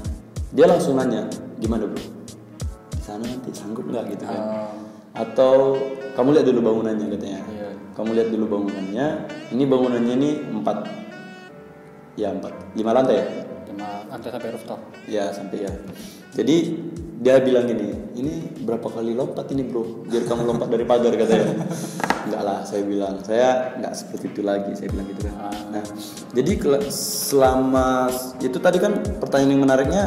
dia 0.50 0.66
langsung 0.66 0.98
nanya, 0.98 1.28
gimana 1.62 1.86
bro? 1.86 2.00
Di 2.96 3.02
sana 3.04 3.22
nanti 3.22 3.52
sanggup 3.54 3.86
nggak 3.86 4.04
gitu 4.16 4.24
kan? 4.26 4.40
Oh, 4.42 4.72
Atau 5.14 5.78
kamu 6.18 6.40
lihat 6.40 6.46
dulu 6.50 6.60
bangunannya 6.72 7.06
katanya. 7.14 7.40
iya. 7.52 7.70
Kamu 7.94 8.10
lihat 8.16 8.28
dulu 8.32 8.44
bangunannya. 8.58 9.06
Ini 9.54 9.62
bangunannya 9.68 10.14
ini 10.18 10.30
empat, 10.56 10.78
ya 12.16 12.32
empat, 12.32 12.52
lima 12.74 12.90
lantai 12.96 13.16
ya? 13.22 13.26
Lantai 14.08 14.30
sampai 14.32 14.48
rooftop 14.52 14.80
Ya 15.06 15.24
sampai 15.32 15.68
ya. 15.68 15.72
Jadi 16.36 16.56
dia 17.18 17.42
bilang 17.42 17.66
gini, 17.66 17.90
ini 18.14 18.46
berapa 18.62 18.86
kali 18.86 19.10
lompat 19.10 19.50
ini 19.50 19.66
bro? 19.66 20.06
Biar 20.06 20.22
kamu 20.22 20.46
lompat 20.54 20.70
dari 20.70 20.86
pagar 20.86 21.10
katanya. 21.18 21.66
Enggak 22.30 22.42
lah, 22.46 22.58
saya 22.62 22.82
bilang 22.86 23.18
saya 23.26 23.74
nggak 23.80 23.94
seperti 23.96 24.30
itu 24.30 24.42
lagi. 24.46 24.70
Saya 24.78 24.88
bilang 24.94 25.06
gitu 25.10 25.26
kan. 25.26 25.34
Nah, 25.74 25.84
jadi 26.36 26.52
selama 26.94 28.06
itu 28.38 28.58
tadi 28.62 28.78
kan 28.78 29.02
pertanyaan 29.18 29.50
yang 29.50 29.62
menariknya, 29.66 30.04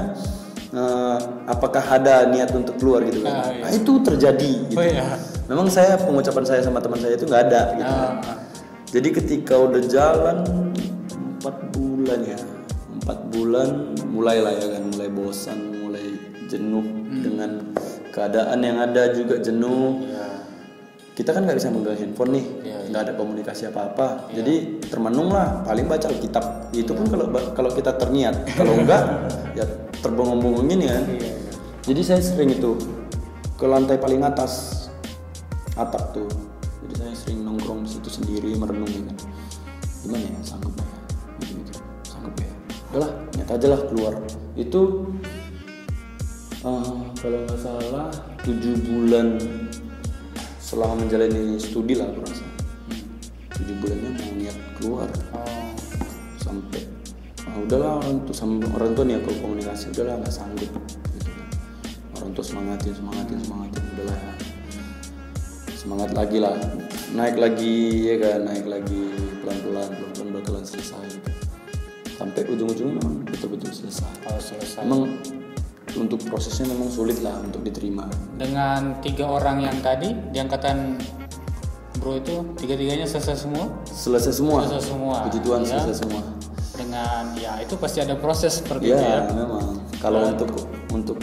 eh, 0.71 1.17
apakah 1.51 1.83
ada 1.83 2.31
niat 2.31 2.55
untuk 2.55 2.79
keluar 2.79 3.03
gitu 3.03 3.25
kan? 3.25 3.33
Ah, 3.35 3.49
iya. 3.51 3.63
Nah 3.67 3.71
itu 3.75 3.91
terjadi. 3.99 4.51
Gitu. 4.71 4.79
oh 4.79 4.85
iya 4.85 5.19
Memang 5.51 5.67
saya 5.67 5.99
pengucapan 5.99 6.47
saya 6.47 6.61
sama 6.63 6.79
teman 6.79 6.95
saya 7.03 7.19
itu 7.19 7.27
nggak 7.27 7.43
ada 7.51 7.61
gitu. 7.75 7.91
kan. 7.91 8.13
Ah, 8.23 8.37
Jadi 8.91 9.09
ketika 9.11 9.55
udah 9.59 9.81
jalan 9.83 10.37
empat 11.39 11.55
bulan 11.75 12.19
ya, 12.23 12.39
empat 13.01 13.19
bulan 13.33 13.97
mulailah 14.07 14.53
ya 14.55 14.67
kan, 14.77 14.83
mulai 14.93 15.09
bosan, 15.09 15.57
mulai 15.81 16.05
jenuh 16.45 16.85
dengan 17.21 17.73
keadaan 18.11 18.59
yang 18.61 18.77
ada 18.77 19.15
juga 19.15 19.39
jenuh. 19.39 20.03
iya 20.05 20.27
Kita 21.11 21.35
kan 21.35 21.43
nggak 21.43 21.59
bisa 21.59 21.69
megang 21.69 21.99
handphone 21.99 22.31
nih, 22.39 22.45
Iya, 22.63 22.77
nggak 22.87 23.01
ada 23.03 23.13
komunikasi 23.19 23.67
apa-apa. 23.67 24.31
Jadi 24.31 24.79
termenung 24.87 25.29
lah, 25.29 25.59
paling 25.67 25.85
baca 25.85 26.07
Alkitab. 26.07 26.71
Itu 26.71 26.95
pun 26.95 27.05
kalau 27.11 27.27
kalau 27.51 27.69
kita 27.75 27.99
terniat, 27.99 28.47
kalau 28.55 28.79
enggak 28.79 29.27
ya 29.59 29.67
terbengong-bengong 30.01 30.65
gini 30.71 30.85
kan. 30.87 31.03
iya 31.11 31.29
iya. 31.35 31.51
Jadi 31.83 32.01
saya 32.01 32.21
sering 32.23 32.55
itu 32.55 32.79
ke 33.59 33.65
lantai 33.67 33.99
paling 33.99 34.23
atas 34.23 34.87
atap 35.75 36.15
tuh. 36.15 36.31
Jadi 36.87 36.93
saya 36.95 37.13
sering 37.13 37.43
nongkrong 37.43 37.85
di 37.85 37.89
situ 37.91 38.09
sendiri 38.09 38.55
merenung 38.55 38.89
gitu. 38.89 39.11
Gimana 40.07 40.25
ya 40.25 40.39
sanggup 40.41 40.73
ya? 40.79 40.87
Gitu 41.43 41.59
gitu. 41.59 41.73
Ya? 42.91 42.99
Udahlah, 42.99 43.11
nyat 43.39 43.49
aja 43.55 43.67
lah 43.71 43.81
keluar. 43.87 44.13
Itu 44.59 44.81
eh, 46.67 46.99
kalau 47.23 47.39
nggak 47.47 47.59
salah 47.63 48.11
tujuh 48.43 48.75
bulan 48.83 49.39
setelah 50.59 50.91
menjalani 50.99 51.55
studi 51.55 51.95
lah 51.95 52.11
aku 52.11 52.19
rasa. 52.27 52.45
Tujuh 53.55 53.75
bulannya 53.79 54.09
mau 54.19 54.31
niat 54.35 54.57
keluar 54.81 55.07
oh 55.37 55.61
sampai 56.41 56.81
ah, 57.45 57.57
udahlah 57.61 58.01
orang 58.01 58.25
tuh 58.25 58.33
sama 58.33 58.65
orang 58.73 58.91
tua 58.97 59.05
nih 59.05 59.21
aku 59.21 59.29
komunikasi 59.39 59.93
udahlah 59.93 60.17
nggak 60.19 60.33
sanggup 60.33 60.71
gitu 61.13 61.29
kan 61.29 61.47
orang 62.17 62.31
tua 62.33 62.43
semangatin 62.43 62.93
semangatin 62.97 63.37
semangatin 63.45 63.81
udahlah 63.93 64.17
ya. 64.17 64.33
semangat 65.77 66.09
lagi 66.17 66.37
lah 66.41 66.57
naik 67.13 67.37
lagi 67.37 67.75
ya 68.09 68.15
kan 68.17 68.39
naik 68.49 68.65
lagi 68.65 69.01
pelan 69.45 69.57
pelan 69.61 69.89
pelan 69.93 70.11
pelan 70.17 70.29
bakalan 70.33 70.63
selesai 70.65 71.05
gitu. 71.07 71.40
Sampai 72.21 72.41
ujung 72.53 72.69
ujungnya 72.69 73.01
memang 73.01 73.25
betul 73.25 73.49
betul 73.57 73.73
selesai 73.73 74.11
kalau 74.21 74.37
selesai 74.37 74.85
memang 74.85 75.09
untuk 75.97 76.21
prosesnya 76.29 76.69
memang 76.69 76.87
sulit 76.87 77.17
lah 77.25 77.33
untuk 77.41 77.65
diterima 77.65 78.05
dengan 78.37 79.01
tiga 79.01 79.25
orang 79.25 79.65
yang 79.65 79.77
tadi 79.81 80.13
di 80.29 80.37
angkatan 80.37 81.01
bro 81.97 82.21
itu 82.21 82.45
tiga 82.61 82.77
tiganya 82.77 83.09
selesai 83.09 83.41
semua 83.41 83.65
selesai 83.89 84.33
semua 84.37 84.69
selesai 84.69 84.85
semua 84.93 85.17
puji 85.25 85.39
Tuhan 85.41 85.59
ya. 85.65 85.69
selesai 85.81 85.95
semua 86.05 86.21
dengan 86.77 87.23
ya 87.37 87.51
itu 87.61 87.73
pasti 87.75 87.99
ada 87.99 88.15
proses 88.17 88.61
seperti 88.61 88.93
itu 88.93 89.01
ya 89.01 89.21
Ya, 89.21 89.33
memang. 89.33 89.77
Kalau 90.01 90.33
untuk 90.33 90.49
untuk 90.89 91.17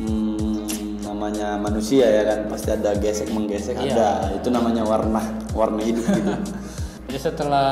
hmm, 0.00 1.04
namanya 1.04 1.60
manusia 1.60 2.08
ya 2.08 2.22
kan 2.24 2.48
pasti 2.48 2.72
ada 2.72 2.96
gesek 2.96 3.28
menggesek 3.28 3.76
Iya. 3.76 3.92
ada. 3.92 4.08
Itu 4.40 4.48
namanya 4.48 4.80
warna 4.86 5.20
warna 5.52 5.84
hidup 5.84 6.08
gitu. 6.08 6.32
Jadi 7.10 7.18
setelah 7.20 7.68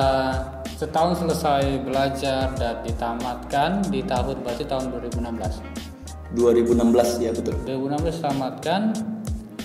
setahun 0.77 1.23
selesai 1.23 1.83
belajar 1.85 2.53
dan 2.59 2.83
ditamatkan 2.83 3.87
di 3.89 4.03
tahun 4.03 4.43
berarti 4.43 4.65
tahun 4.67 4.91
2016. 4.91 5.83
2016 6.35 7.21
ya 7.23 7.31
betul. 7.33 7.55
2016 7.69 8.25
tamatkan. 8.25 8.83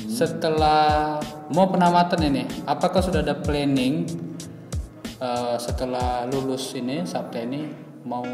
Setelah 0.08 1.22
mau 1.54 1.70
penamatan 1.70 2.18
ini, 2.26 2.44
apakah 2.66 3.06
sudah 3.06 3.22
ada 3.22 3.38
planning 3.38 4.08
eh, 5.22 5.56
setelah 5.62 6.26
lulus 6.26 6.74
ini 6.74 7.06
Sabta 7.06 7.38
ini 7.38 7.70
mau 8.02 8.26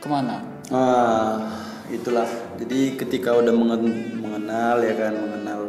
ke 0.00 0.08
mana? 0.08 0.40
Ah, 0.72 1.52
itulah. 1.92 2.24
Jadi 2.56 2.96
ketika 2.96 3.36
udah 3.36 3.52
mengen- 3.52 4.18
mengenal 4.24 4.80
ya 4.80 4.94
kan 4.96 5.12
mengenal 5.14 5.60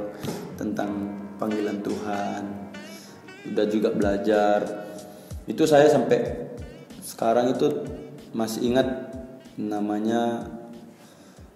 tentang 0.56 0.90
panggilan 1.36 1.84
Tuhan, 1.84 2.42
udah 3.52 3.66
juga 3.68 3.90
belajar. 3.92 4.60
Itu 5.43 5.67
saya 5.67 5.91
sampai 5.91 6.50
sekarang 7.03 7.51
itu 7.51 7.67
masih 8.31 8.73
ingat 8.73 8.88
namanya 9.59 10.47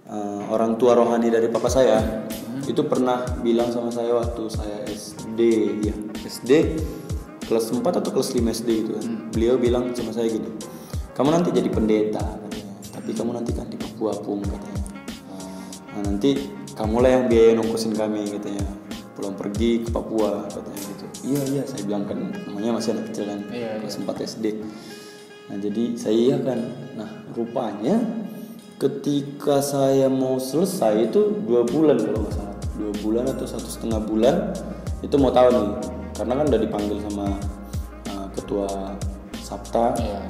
eh, 0.06 0.41
orang 0.51 0.75
tua 0.75 0.94
rohani 0.94 1.32
dari 1.32 1.48
papa 1.48 1.72
saya. 1.72 2.27
Itu 2.67 2.84
pernah 2.84 3.24
bilang 3.39 3.72
sama 3.72 3.94
saya 3.94 4.12
waktu 4.12 4.44
saya 4.51 4.84
SD 4.91 5.39
ya, 5.88 5.96
SD 6.27 6.51
kelas 7.48 7.72
4 7.72 7.79
atau 7.79 8.12
kelas 8.12 8.36
5 8.36 8.44
SD 8.44 8.70
gitu 8.84 8.91
kan. 9.00 9.08
Beliau 9.32 9.56
bilang 9.56 9.96
sama 9.96 10.12
saya 10.12 10.27
gini. 10.27 10.51
Kamu 11.15 11.32
nanti 11.32 11.50
jadi 11.56 11.72
pendeta 11.72 12.22
katanya. 12.22 12.75
Tapi 12.94 13.10
kamu 13.15 13.32
nanti 13.34 13.51
kan 13.56 13.65
di 13.72 13.79
Papua 13.79 14.13
Pung 14.20 14.44
katanya. 14.44 14.84
Nah, 15.96 16.01
nanti 16.12 16.38
kamulah 16.75 17.10
yang 17.10 17.24
biaya 17.32 17.58
nongkosin 17.58 17.96
kami 17.96 18.27
katanya. 18.29 18.67
Pulang 19.15 19.34
pergi 19.34 19.88
ke 19.88 19.89
Papua 19.89 20.46
katanya 20.51 20.77
gitu. 20.77 20.87
Iya 21.28 21.42
iya 21.52 21.64
saya 21.68 21.84
bilang 21.84 22.08
kan 22.08 22.32
namanya 22.48 22.80
masih 22.80 22.96
anak 22.96 23.12
kecil 23.12 23.26
kan. 23.28 23.40
Iya, 23.52 23.84
kelas 23.84 24.00
4 24.00 24.24
SD. 24.24 24.46
Nah 25.52 25.56
jadi 25.60 25.84
saya 26.00 26.16
iya 26.16 26.38
kan. 26.40 26.60
Nah 26.96 27.10
rupanya 27.36 28.00
ketika 28.78 29.58
saya 29.60 30.06
mau 30.08 30.38
selesai 30.38 31.10
itu 31.10 31.34
dua 31.44 31.66
bulan 31.66 31.98
kalau 31.98 32.22
nggak 32.24 32.36
salah 32.38 32.56
dua 32.78 32.94
bulan 33.02 33.26
atau 33.26 33.46
satu 33.50 33.66
setengah 33.66 34.02
bulan 34.06 34.54
itu 35.02 35.18
mau 35.18 35.34
tahu 35.34 35.50
nih 35.50 35.68
karena 36.14 36.34
kan 36.38 36.46
udah 36.46 36.62
dipanggil 36.62 36.98
sama 37.10 37.26
uh, 38.14 38.28
ketua 38.38 38.70
Sabta 39.42 39.98
Iya. 39.98 40.22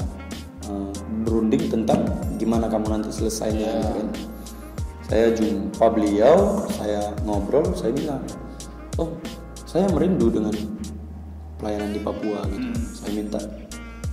uh, 0.72 0.92
berunding 1.28 1.68
tentang 1.68 2.08
gimana 2.40 2.72
kamu 2.72 2.88
nanti 2.88 3.12
selesainya 3.12 3.84
gitu 3.84 3.92
kan 4.00 4.08
saya 5.08 5.26
jumpa 5.36 5.86
beliau 5.92 6.64
saya 6.72 7.12
ngobrol 7.28 7.68
saya 7.76 7.92
bilang 7.92 8.24
oh 8.96 9.12
saya 9.68 9.92
merindu 9.92 10.32
dengan 10.32 10.56
pelayanan 11.58 11.92
di 11.94 12.02
Papua 12.02 12.46
gitu. 12.50 12.70
Saya 12.98 13.12
minta. 13.14 13.40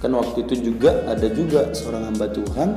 Kan 0.03 0.13
waktu 0.17 0.45
itu 0.45 0.73
juga 0.73 1.05
ada 1.09 1.29
juga 1.33 1.73
seorang 1.73 2.13
hamba 2.13 2.29
Tuhan 2.29 2.77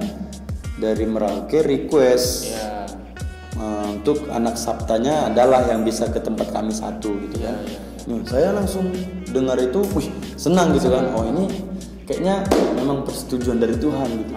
dari 0.79 1.05
Merauke 1.09 1.59
request 1.65 2.53
ya. 2.53 2.85
Uh, 3.57 3.97
untuk 3.97 4.29
anak 4.29 4.53
Sabtanya 4.53 5.33
adalah 5.33 5.65
yang 5.65 5.81
bisa 5.81 6.05
ke 6.13 6.21
tempat 6.21 6.53
kami 6.53 6.69
satu 6.69 7.09
gitu 7.25 7.41
kan. 7.41 7.57
Nah, 8.07 8.21
saya 8.23 8.53
langsung 8.53 8.93
dengar 9.33 9.57
itu, 9.57 9.81
wih 9.97 10.07
senang 10.37 10.77
gitu 10.77 10.93
kan. 10.93 11.09
Oh 11.17 11.25
ini 11.25 11.49
kayaknya 12.05 12.45
memang 12.77 13.03
persetujuan 13.03 13.59
dari 13.59 13.75
Tuhan 13.75 14.07
gitu. 14.23 14.33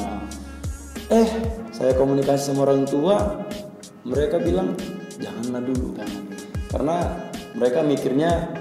Eh 1.12 1.28
saya 1.70 1.92
komunikasi 1.94 2.50
sama 2.50 2.66
orang 2.66 2.88
tua, 2.88 3.44
mereka 4.08 4.40
bilang 4.40 4.74
janganlah 5.20 5.62
dulu, 5.68 5.86
karena 6.72 6.96
mereka 7.54 7.78
mikirnya, 7.84 8.56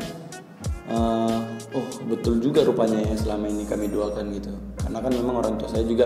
eh, 0.91 1.38
oh 1.73 1.85
betul 2.09 2.41
juga 2.41 2.65
rupanya 2.65 3.01
ya 3.05 3.15
selama 3.17 3.45
ini 3.49 3.63
kami 3.65 3.89
doakan 3.89 4.33
gitu. 4.33 4.51
Karena 4.79 4.99
kan 5.05 5.11
memang 5.13 5.35
orang 5.41 5.53
tua 5.61 5.69
saya 5.69 5.85
juga 5.85 6.05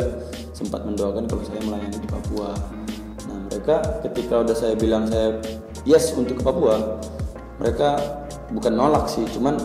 sempat 0.51 0.83
mendoakan 0.83 1.23
kalau 1.27 1.43
saya 1.45 1.61
melayani 1.63 1.97
di 1.99 2.09
Papua. 2.09 2.51
Nah 3.31 3.37
mereka 3.47 3.75
ketika 4.03 4.43
udah 4.43 4.55
saya 4.55 4.75
bilang 4.75 5.07
saya 5.07 5.39
yes 5.87 6.11
untuk 6.19 6.39
ke 6.39 6.43
Papua, 6.43 6.99
mereka 7.59 7.95
bukan 8.51 8.73
nolak 8.75 9.07
sih, 9.07 9.23
cuman 9.31 9.55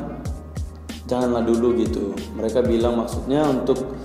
janganlah 1.10 1.42
dulu 1.42 1.74
gitu. 1.82 2.14
Mereka 2.38 2.62
bilang 2.62 3.02
maksudnya 3.02 3.42
untuk 3.48 3.98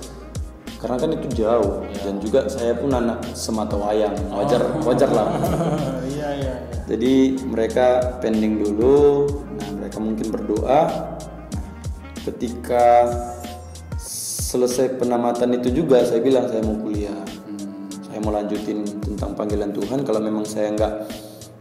karena 0.83 0.99
kan 0.99 1.15
itu 1.15 1.27
jauh 1.39 1.79
dan 2.03 2.19
juga 2.19 2.43
saya 2.51 2.75
pun 2.75 2.91
anak 2.91 3.23
semata 3.31 3.79
wayang 3.79 4.17
wajar 4.35 4.59
wajar 4.83 5.07
lah. 5.15 5.31
iya 6.11 6.29
iya 6.35 6.53
iya. 6.59 6.77
Jadi 6.83 7.39
mereka 7.47 8.19
pending 8.19 8.59
dulu. 8.59 9.29
Nah 9.55 9.69
mereka 9.79 9.97
mungkin 10.03 10.27
berdoa. 10.27 11.12
Ketika 12.23 12.85
selesai 13.99 14.95
penamatan 14.95 15.59
itu 15.59 15.83
juga 15.83 16.03
saya 16.03 16.23
bilang 16.23 16.47
saya 16.47 16.63
mau 16.63 16.77
kuliah. 16.79 17.19
Saya 18.07 18.19
mau 18.21 18.31
lanjutin 18.31 18.85
tentang 19.01 19.35
panggilan 19.35 19.73
Tuhan. 19.73 20.05
Kalau 20.05 20.21
memang 20.21 20.45
saya 20.47 20.71
nggak 20.71 20.93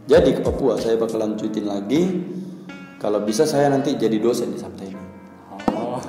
jadi 0.05 0.29
ke 0.35 0.41
Papua 0.41 0.79
saya 0.79 0.95
bakal 0.95 1.19
lanjutin 1.19 1.67
lagi. 1.67 2.23
Kalau 2.95 3.19
bisa 3.19 3.43
saya 3.43 3.67
nanti 3.67 3.99
jadi 3.99 4.15
dosen 4.15 4.55
di 4.55 4.59
Sabta 4.59 4.87
ini 4.87 4.95
Oh, 5.73 5.99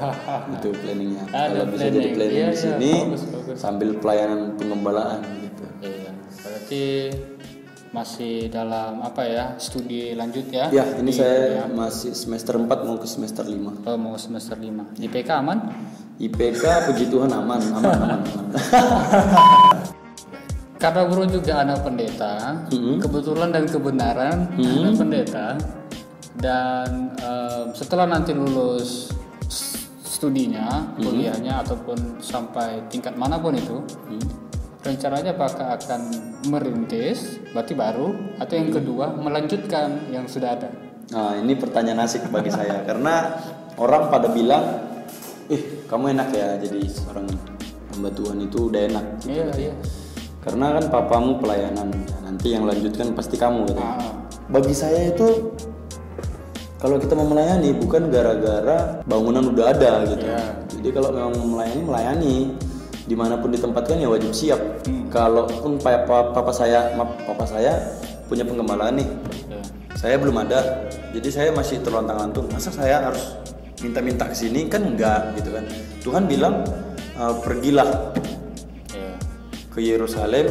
itu 0.55 0.71
planningnya. 0.71 1.25
Ada 1.29 1.51
kalau 1.51 1.67
bisa 1.75 1.85
jadi 1.91 2.09
planning. 2.13 2.15
planning 2.15 2.37
Iya, 2.39 2.47
di 2.47 2.55
iya, 2.55 2.63
sini 2.63 2.93
bagus, 3.11 3.23
bagus. 3.27 3.57
sambil 3.59 3.89
pelayanan 3.99 4.41
pengembalaan 4.55 5.21
gitu. 5.43 5.65
Iya. 5.83 6.11
Berarti 6.41 6.83
masih 7.95 8.51
dalam 8.51 8.99
apa 9.01 9.23
ya 9.23 9.45
studi 9.55 10.19
lanjut 10.19 10.51
ya? 10.51 10.67
ya 10.69 10.83
ini 10.99 11.15
saya 11.15 11.63
masih 11.71 12.11
semester 12.11 12.59
4 12.59 12.67
mau 12.67 12.99
ke 12.99 13.07
semester 13.07 13.47
5 13.47 13.87
Oh, 13.87 13.95
mau 13.95 14.19
semester 14.19 14.59
5 14.59 14.99
IPK 14.99 15.31
aman? 15.31 15.59
IPK 16.19 16.91
puji 16.91 17.07
Tuhan 17.07 17.31
aman 17.31 17.63
aman 17.71 17.95
aman, 17.95 18.19
aman. 18.19 18.47
Karena 20.75 21.07
bro 21.09 21.25
juga 21.25 21.65
anak 21.65 21.81
pendeta, 21.81 22.67
Mm-hmm. 22.69 22.97
kebetulan 23.01 23.49
dan 23.49 23.65
kebenaran 23.65 24.39
anak 24.53 24.95
pendeta, 24.99 25.47
dan 26.37 27.15
em, 27.17 27.67
setelah 27.73 28.05
nanti 28.05 28.37
lulus 28.37 29.09
studinya, 30.05 30.85
Mm-hmm. 30.93 31.01
kuliahnya 31.01 31.55
ataupun 31.65 32.21
sampai 32.21 32.85
tingkat 32.93 33.17
mana 33.17 33.41
pun 33.41 33.57
itu, 33.57 33.81
Mm-hmm. 34.13 34.44
Rencananya 34.85 35.33
apakah 35.33 35.81
akan 35.81 36.01
merintis, 36.53 37.41
berarti 37.57 37.73
baru, 37.73 38.37
atau 38.37 38.55
yang 38.55 38.71
kedua 38.71 39.17
melanjutkan 39.17 40.13
yang 40.13 40.29
sudah 40.29 40.61
ada? 40.61 40.69
Nah 41.11 41.41
ini 41.41 41.57
pertanyaan 41.57 42.05
asik 42.05 42.29
bagi 42.29 42.53
saya 42.53 42.85
karena 42.85 43.41
orang 43.81 44.13
pada 44.13 44.29
bilang, 44.29 44.85
ih 45.49 45.89
kamu 45.89 46.13
enak 46.13 46.29
ya 46.37 46.49
jadi 46.61 46.85
seorang 46.85 47.27
hamba 47.97 48.13
Tuhan 48.13 48.39
itu 48.45 48.69
udah 48.69 48.83
enak. 48.93 49.05
Iya 49.25 49.47
iya. 49.57 49.75
Karena 50.45 50.77
kan 50.77 50.85
papamu 50.93 51.41
pelayanan, 51.41 51.89
nanti 52.21 52.53
yang 52.53 52.69
lanjutkan 52.69 53.17
pasti 53.17 53.41
kamu 53.41 53.65
gitu. 53.73 53.81
Ah, 53.81 54.13
Bagi 54.53 54.77
saya 54.77 55.09
itu 55.09 55.57
kalau 56.77 57.01
kita 57.01 57.17
mau 57.17 57.25
melayani 57.25 57.73
bukan 57.81 58.13
gara-gara 58.13 59.01
bangunan 59.09 59.49
udah 59.49 59.73
ada 59.73 60.05
gitu. 60.05 60.29
Iya. 60.29 60.45
Jadi 60.77 60.89
kalau 60.93 61.09
memang 61.17 61.33
mau 61.41 61.49
melayani 61.57 61.83
melayani 61.89 62.37
di 63.05 63.15
mana 63.17 63.37
pun 63.37 63.53
ditempatkan 63.53 64.01
ya 64.01 64.09
wajib 64.09 64.33
siap. 64.33 64.61
Hmm. 64.89 65.09
Kalaupun 65.13 65.79
papa, 65.79 66.33
papa 66.35 66.53
saya, 66.53 66.91
papa 66.99 67.45
saya 67.45 67.77
punya 68.25 68.43
penggembalaan 68.43 68.97
nih, 68.99 69.09
iya. 69.53 69.61
saya 69.95 70.17
belum 70.17 70.35
ada 70.43 70.89
jadi 71.15 71.29
saya 71.31 71.51
masih 71.55 71.79
terlontang 71.87 72.19
lantung 72.19 72.51
masa 72.51 72.75
saya 72.75 73.05
harus 73.07 73.39
minta-minta 73.79 74.27
ke 74.27 74.35
sini 74.35 74.67
kan 74.67 74.83
enggak 74.83 75.31
gitu 75.39 75.55
kan 75.55 75.65
Tuhan 76.03 76.25
bilang 76.27 76.67
"Eh, 77.15 77.35
pergilah 77.47 78.11
Iya. 78.91 79.15
ke 79.71 79.79
Yerusalem 79.79 80.51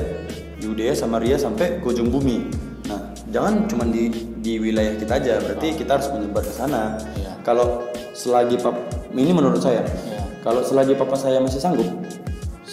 Yudea 0.64 0.96
Samaria 0.96 1.36
sampai 1.36 1.84
ke 1.84 1.86
ujung 1.92 2.08
bumi 2.08 2.48
nah 2.88 3.00
jangan 3.34 3.68
cuma 3.68 3.84
di 3.90 4.08
di 4.40 4.60
wilayah 4.60 4.96
kita 4.96 5.20
aja 5.20 5.34
berarti 5.44 5.76
kita 5.76 6.00
harus 6.00 6.08
menyebar 6.16 6.44
ke 6.46 6.54
sana 6.56 6.96
Iya. 7.20 7.34
kalau 7.44 7.84
selagi 8.16 8.56
pap 8.62 8.80
ini 9.12 9.34
menurut 9.36 9.60
saya 9.60 9.84
Iya. 9.84 10.24
kalau 10.40 10.64
selagi 10.64 10.96
papa 10.96 11.20
saya 11.20 11.44
masih 11.44 11.60
sanggup 11.60 11.88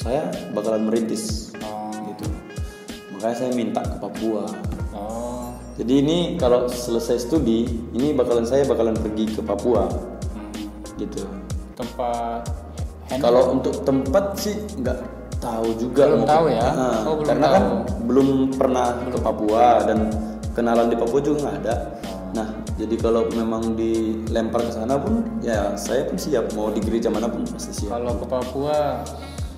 saya 0.00 0.32
bakalan 0.56 0.88
merintis 0.88 1.52
Oh. 1.60 1.92
gitu 2.08 2.24
makanya 3.12 3.36
saya 3.36 3.50
minta 3.52 3.84
ke 3.84 3.96
Papua 4.00 4.48
Oh. 4.90 5.52
jadi 5.76 5.92
ini 6.00 6.18
kalau 6.34 6.66
selesai 6.66 7.20
studi, 7.20 7.68
ini 7.92 8.10
bakalan 8.10 8.42
saya 8.42 8.64
bakalan 8.64 8.96
pergi 8.96 9.28
ke 9.28 9.40
Papua, 9.40 9.86
Hmm. 10.34 10.50
gitu. 10.96 11.24
Tempat 11.76 12.48
Kalau 13.10 13.58
untuk 13.58 13.82
tempat 13.82 14.38
sih 14.38 14.54
nggak 14.78 14.98
tahu 15.42 15.66
juga. 15.74 16.06
Belum 16.14 16.22
tahu 16.22 16.46
ya? 16.46 16.62
Nah, 16.62 17.02
Oh, 17.02 17.18
belum 17.18 17.26
karena 17.26 17.46
tahu. 17.46 17.54
kan 17.54 17.64
belum 18.06 18.28
pernah 18.54 18.86
ke 19.02 19.18
Papua 19.18 19.66
dan 19.82 19.98
kenalan 20.54 20.86
di 20.86 20.94
Papua 20.94 21.18
juga 21.18 21.36
nggak 21.42 21.56
ada. 21.58 21.74
Oh. 22.06 22.18
Nah, 22.38 22.48
jadi 22.78 22.94
kalau 22.94 23.26
memang 23.32 23.74
dilempar 23.74 24.62
ke 24.62 24.70
sana 24.70 24.94
pun, 24.94 25.26
ya 25.42 25.74
saya 25.74 26.06
pun 26.06 26.14
siap. 26.14 26.54
Mau 26.54 26.70
di 26.70 26.78
gereja 26.78 27.10
mana 27.10 27.26
pun 27.26 27.42
pasti 27.50 27.74
siap. 27.74 27.98
Kalau 27.98 28.14
ke 28.14 28.26
Papua, 28.26 29.02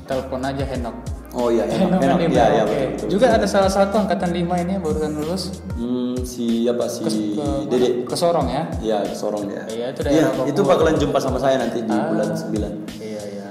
telepon 0.04 0.42
aja 0.42 0.64
Henok. 0.64 0.96
Oh 1.32 1.48
iya, 1.48 1.64
Henok 1.64 1.96
di 1.96 1.96
Iya, 1.96 2.12
iya 2.20 2.22
Merauke. 2.28 2.68
betul, 2.68 2.88
betul. 2.92 3.08
Juga 3.10 3.26
ada 3.30 3.46
salah 3.46 3.68
satu 3.68 3.94
angkatan 3.96 4.30
5 4.30 4.52
ini 4.58 4.70
yang 4.70 4.82
barusan 4.82 5.12
lulus 5.14 5.42
Hmm, 5.72 6.14
si 6.22 6.66
apa 6.66 6.84
si 6.86 7.02
ke, 7.32 7.46
Dede? 7.66 7.88
ke 8.04 8.12
Sorong 8.12 8.46
ya. 8.46 8.68
Iya, 8.78 8.98
ke 9.02 9.14
Sorong 9.14 9.44
dia. 9.46 9.64
Iya, 9.66 9.86
itu 9.90 10.00
daerah 10.02 10.28
Papua. 10.30 10.44
itu 10.46 10.60
bakalan 10.62 10.96
jumpa 10.96 11.18
sama 11.18 11.38
saya 11.38 11.56
nanti 11.58 11.80
di 11.80 11.90
Ah. 11.90 12.04
bulan 12.06 12.28
9. 12.30 12.72
Iya 12.94 13.22
iya. 13.26 13.46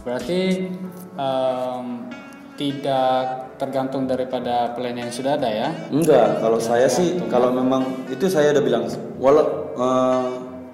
Berarti 0.00 0.40
em, 1.14 1.86
tidak 2.54 3.20
tergantung 3.56 4.04
daripada 4.04 4.72
plan 4.72 4.92
yang 4.94 5.08
sudah 5.08 5.36
ada 5.36 5.44
ya. 5.46 5.68
Enggak, 5.90 6.40
kalau 6.40 6.56
saya 6.58 6.88
sih 6.88 7.20
kalau 7.26 7.52
memang 7.52 7.84
itu 8.06 8.26
saya 8.26 8.48
udah 8.50 8.62
bilang 8.62 8.84
walau 9.18 9.44
eh, 9.72 10.24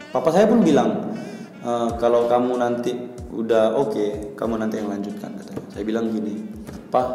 papa 0.08 0.30
saya 0.30 0.46
pun 0.46 0.62
bilang 0.62 1.10
eh, 1.58 1.88
kalau 1.96 2.26
kamu 2.26 2.54
nanti 2.56 2.90
udah 3.32 3.80
oke, 3.80 4.36
kamu 4.36 4.60
nanti 4.60 4.76
yang 4.78 4.92
lanjutkan 4.92 5.32
katanya. 5.40 5.64
Saya 5.72 5.84
bilang 5.88 6.12
gini, 6.12 6.44
"Pak, 6.92 7.08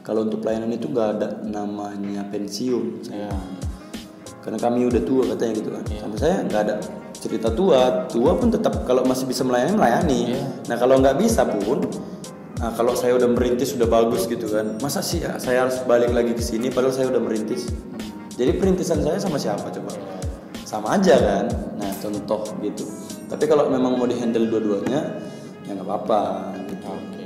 kalau 0.00 0.24
untuk 0.24 0.40
pelayanan 0.40 0.72
itu 0.72 0.88
nggak 0.88 1.08
ada 1.20 1.28
namanya 1.44 2.24
pensiun." 2.32 3.04
Iya. 3.12 3.36
Karena 4.42 4.58
kami 4.58 4.88
udah 4.88 5.02
tua 5.04 5.22
katanya 5.36 5.52
gitu 5.60 5.70
kan. 5.70 5.84
Sama 5.86 6.16
saya 6.16 6.36
nggak 6.48 6.62
ada 6.66 6.74
cerita 7.14 7.52
tua, 7.54 8.08
tua 8.10 8.34
pun 8.34 8.50
tetap 8.50 8.82
kalau 8.88 9.06
masih 9.06 9.28
bisa 9.28 9.44
melayani 9.44 9.76
melayani. 9.76 10.20
Iya. 10.34 10.42
Nah, 10.72 10.76
kalau 10.80 10.98
nggak 10.98 11.16
bisa 11.20 11.44
pun 11.46 11.84
Nah, 12.62 12.70
kalau 12.78 12.94
saya 12.94 13.18
udah 13.18 13.26
merintis 13.26 13.74
sudah 13.74 13.90
bagus 13.90 14.30
gitu 14.30 14.46
kan. 14.46 14.78
Masa 14.78 15.02
sih 15.02 15.18
ya 15.18 15.34
saya 15.42 15.66
harus 15.66 15.82
balik 15.82 16.14
lagi 16.14 16.30
ke 16.30 16.38
sini 16.38 16.70
padahal 16.70 16.94
saya 16.94 17.10
udah 17.10 17.18
merintis. 17.18 17.66
Jadi 18.38 18.54
perintisan 18.54 19.02
saya 19.02 19.18
sama 19.18 19.34
siapa 19.34 19.66
coba? 19.66 19.90
Sama 20.62 20.94
aja 20.94 21.18
kan. 21.18 21.50
Nah, 21.82 21.90
contoh 21.98 22.46
gitu. 22.62 22.86
Tapi 23.26 23.50
kalau 23.50 23.66
memang 23.66 23.98
mau 23.98 24.06
dihandle 24.06 24.46
dua-duanya 24.46 25.02
ya 25.72 25.80
nggak 25.80 25.88
apa-apa 25.88 26.20
gitu. 26.68 26.86
Oke. 26.92 27.24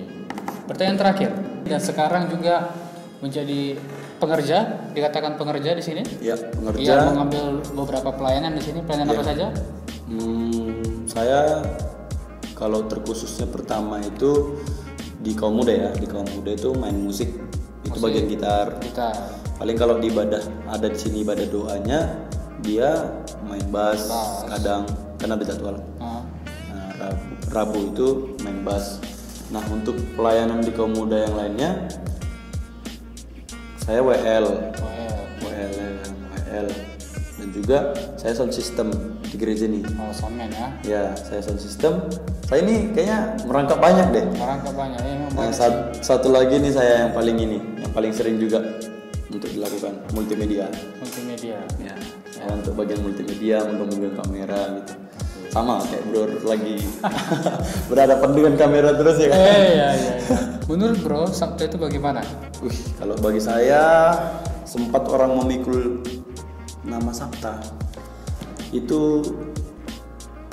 Pertanyaan 0.71 0.99
terakhir. 1.03 1.31
Dan 1.67 1.81
sekarang 1.83 2.31
juga 2.31 2.71
menjadi 3.19 3.75
pengerja, 4.23 4.59
dikatakan 4.95 5.35
pengerja 5.35 5.75
di 5.75 5.83
sini. 5.83 6.03
Ya, 6.23 6.39
Ia 6.39 6.55
pengerja. 6.55 7.11
mengambil 7.11 7.45
beberapa 7.75 8.11
pelayanan 8.15 8.55
di 8.55 8.63
sini. 8.63 8.79
Pelayanan 8.87 9.19
apa 9.19 9.25
saja? 9.27 9.47
Hmm, 10.07 11.03
saya 11.11 11.67
kalau 12.55 12.87
terkhususnya 12.87 13.51
pertama 13.51 13.99
itu 13.99 14.63
di 15.19 15.35
kaum 15.35 15.59
muda 15.59 15.75
ya, 15.75 15.91
di 15.91 16.07
kaum 16.07 16.25
muda 16.39 16.55
itu 16.55 16.71
main 16.79 16.95
musik, 16.95 17.35
itu 17.83 17.99
bagian 17.99 18.31
gitar. 18.31 18.79
Kita 18.79 19.11
Paling 19.57 19.77
kalau 19.81 19.97
di 19.97 20.13
ibadah 20.13 20.45
ada 20.69 20.85
di 20.85 20.99
sini 21.01 21.25
ibadah 21.25 21.49
doanya, 21.49 22.01
dia 22.61 23.09
main 23.49 23.65
bass, 23.73 24.05
kadang 24.45 24.85
kan 25.17 25.33
ada 25.33 25.45
jadwal. 25.49 25.81
Rabu, 27.51 27.95
itu 27.95 28.09
main 28.43 28.61
bass. 28.67 28.99
Nah, 29.49 29.63
untuk 29.71 29.95
pelayanan 30.19 30.61
di 30.61 30.75
kaum 30.75 30.91
muda 30.93 31.23
yang 31.23 31.35
lainnya, 31.39 31.71
saya 33.79 34.03
WL 34.03 34.47
WL 34.83 35.15
WL 35.47 35.73
ya, 35.79 35.89
WL 36.51 36.67
dan 37.37 37.49
juga 37.55 37.79
saya 38.19 38.35
sound 38.35 38.51
system 38.51 38.91
di 39.23 39.39
gereja 39.39 39.71
nih 39.71 39.87
oh 40.03 40.11
soundman 40.11 40.51
ya? 40.51 40.67
Ya 40.83 41.03
saya 41.15 41.39
sound 41.39 41.63
system. 41.63 42.03
Saya 42.51 42.67
ini 42.67 42.91
kayaknya 42.91 43.39
merangkap 43.47 43.79
banyak 43.79 44.07
deh. 44.11 44.25
Orang 44.43 44.59
kebanyak 44.67 45.01
ya 45.07 45.15
Nah, 45.15 45.31
banyak 45.31 45.55
sat- 45.55 46.03
satu 46.03 46.35
lagi 46.35 46.59
nih 46.59 46.75
saya 46.75 47.07
yang 47.07 47.13
paling 47.15 47.39
ini 47.39 47.59
yang 47.79 47.93
paling 47.95 48.11
sering 48.11 48.43
juga 48.43 48.59
untuk 49.31 49.47
dilakukan 49.55 49.95
multimedia. 50.11 50.67
Multimedia. 50.99 51.63
Ya 51.79 51.95
saya 52.35 52.51
untuk 52.59 52.75
bagian 52.75 53.07
multimedia 53.07 53.63
megang 53.71 54.19
kamera 54.19 54.83
gitu 54.83 54.93
sama 55.57 55.81
kayak 55.89 56.05
bro 56.13 56.25
lagi 56.45 56.77
berhadapan 57.89 58.31
dengan 58.37 58.55
kamera 58.61 58.91
terus 58.93 59.17
ya 59.17 59.29
kan 59.33 59.39
eh 59.41 59.49
ya 59.49 59.89
ya 59.97 60.15
ya 60.21 60.37
menurut 60.69 60.99
bro 61.01 61.25
Sabtu 61.33 61.65
itu 61.65 61.77
bagaimana 61.81 62.21
Wih, 62.61 62.77
kalau 63.01 63.17
bagi 63.25 63.41
saya 63.41 64.13
sempat 64.69 65.09
orang 65.09 65.33
memikul 65.41 66.05
nama 66.85 67.09
Sabta 67.11 67.57
itu 68.75 69.23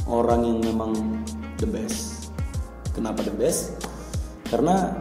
orang 0.07 0.43
yang 0.43 0.59
memang 0.61 0.91
the 1.57 1.67
best. 1.67 2.29
Kenapa 2.93 3.25
the 3.25 3.33
best? 3.33 3.79
Karena 4.47 4.93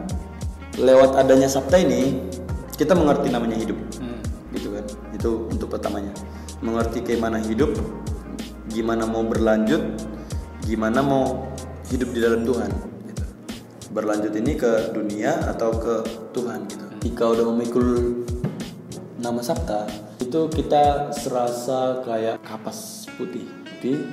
lewat 0.79 1.19
adanya 1.19 1.45
Sabta 1.45 1.77
ini 1.77 2.17
kita 2.73 2.97
mengerti 2.97 3.29
namanya 3.29 3.57
hidup, 3.59 3.77
hmm. 4.01 4.19
gitu 4.57 4.73
kan? 4.73 4.85
Itu 5.13 5.29
untuk 5.51 5.69
pertamanya 5.69 6.13
mengerti 6.63 7.05
gimana 7.05 7.37
hidup, 7.43 7.75
gimana 8.73 9.05
mau 9.05 9.21
berlanjut, 9.21 10.01
gimana 10.65 10.99
mau 11.05 11.53
hidup 11.93 12.09
di 12.09 12.19
dalam 12.19 12.41
Tuhan. 12.41 12.71
Gitu. 13.05 13.23
Berlanjut 13.93 14.33
ini 14.33 14.57
ke 14.57 14.91
dunia 14.91 15.37
atau 15.53 15.77
ke 15.77 15.95
Tuhan 16.33 16.65
gitu. 16.65 16.85
Jika 17.05 17.23
udah 17.37 17.45
memikul 17.53 17.87
nama 19.23 19.39
Sabta 19.39 19.87
itu 20.19 20.51
kita 20.51 21.15
serasa 21.15 22.03
kayak 22.03 22.43
kapas 22.43 23.07
putih 23.15 23.47
putih 23.63 24.03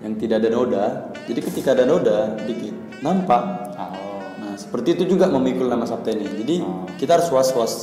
yang 0.00 0.16
tidak 0.16 0.40
ada 0.40 0.48
noda 0.48 0.84
jadi 1.28 1.40
ketika 1.44 1.76
ada 1.76 1.84
noda 1.84 2.40
dikit 2.48 2.72
nampak 3.04 3.42
oh 3.76 4.24
nah 4.40 4.56
seperti 4.56 4.96
itu 4.96 5.12
juga 5.12 5.28
memikul 5.28 5.68
nama 5.68 5.84
Sabta 5.84 6.16
ini 6.16 6.24
jadi 6.40 6.56
kita 6.96 7.20
harus 7.20 7.28
was 7.28 7.52
was 7.52 7.74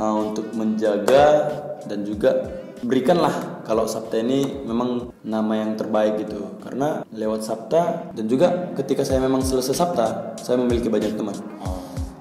untuk 0.00 0.48
menjaga 0.56 1.52
dan 1.84 2.08
juga 2.08 2.48
berikanlah 2.80 3.51
kalau 3.62 3.86
Sabta 3.86 4.18
ini 4.18 4.62
memang 4.66 5.14
nama 5.26 5.52
yang 5.58 5.78
terbaik 5.78 6.22
gitu. 6.22 6.58
Karena 6.62 7.02
lewat 7.10 7.46
Sabta 7.46 8.14
dan 8.14 8.24
juga 8.26 8.74
ketika 8.76 9.02
saya 9.06 9.22
memang 9.22 9.42
selesai 9.42 9.74
Sabta 9.74 10.36
saya 10.38 10.58
memiliki 10.58 10.90
banyak 10.90 11.14
teman. 11.14 11.36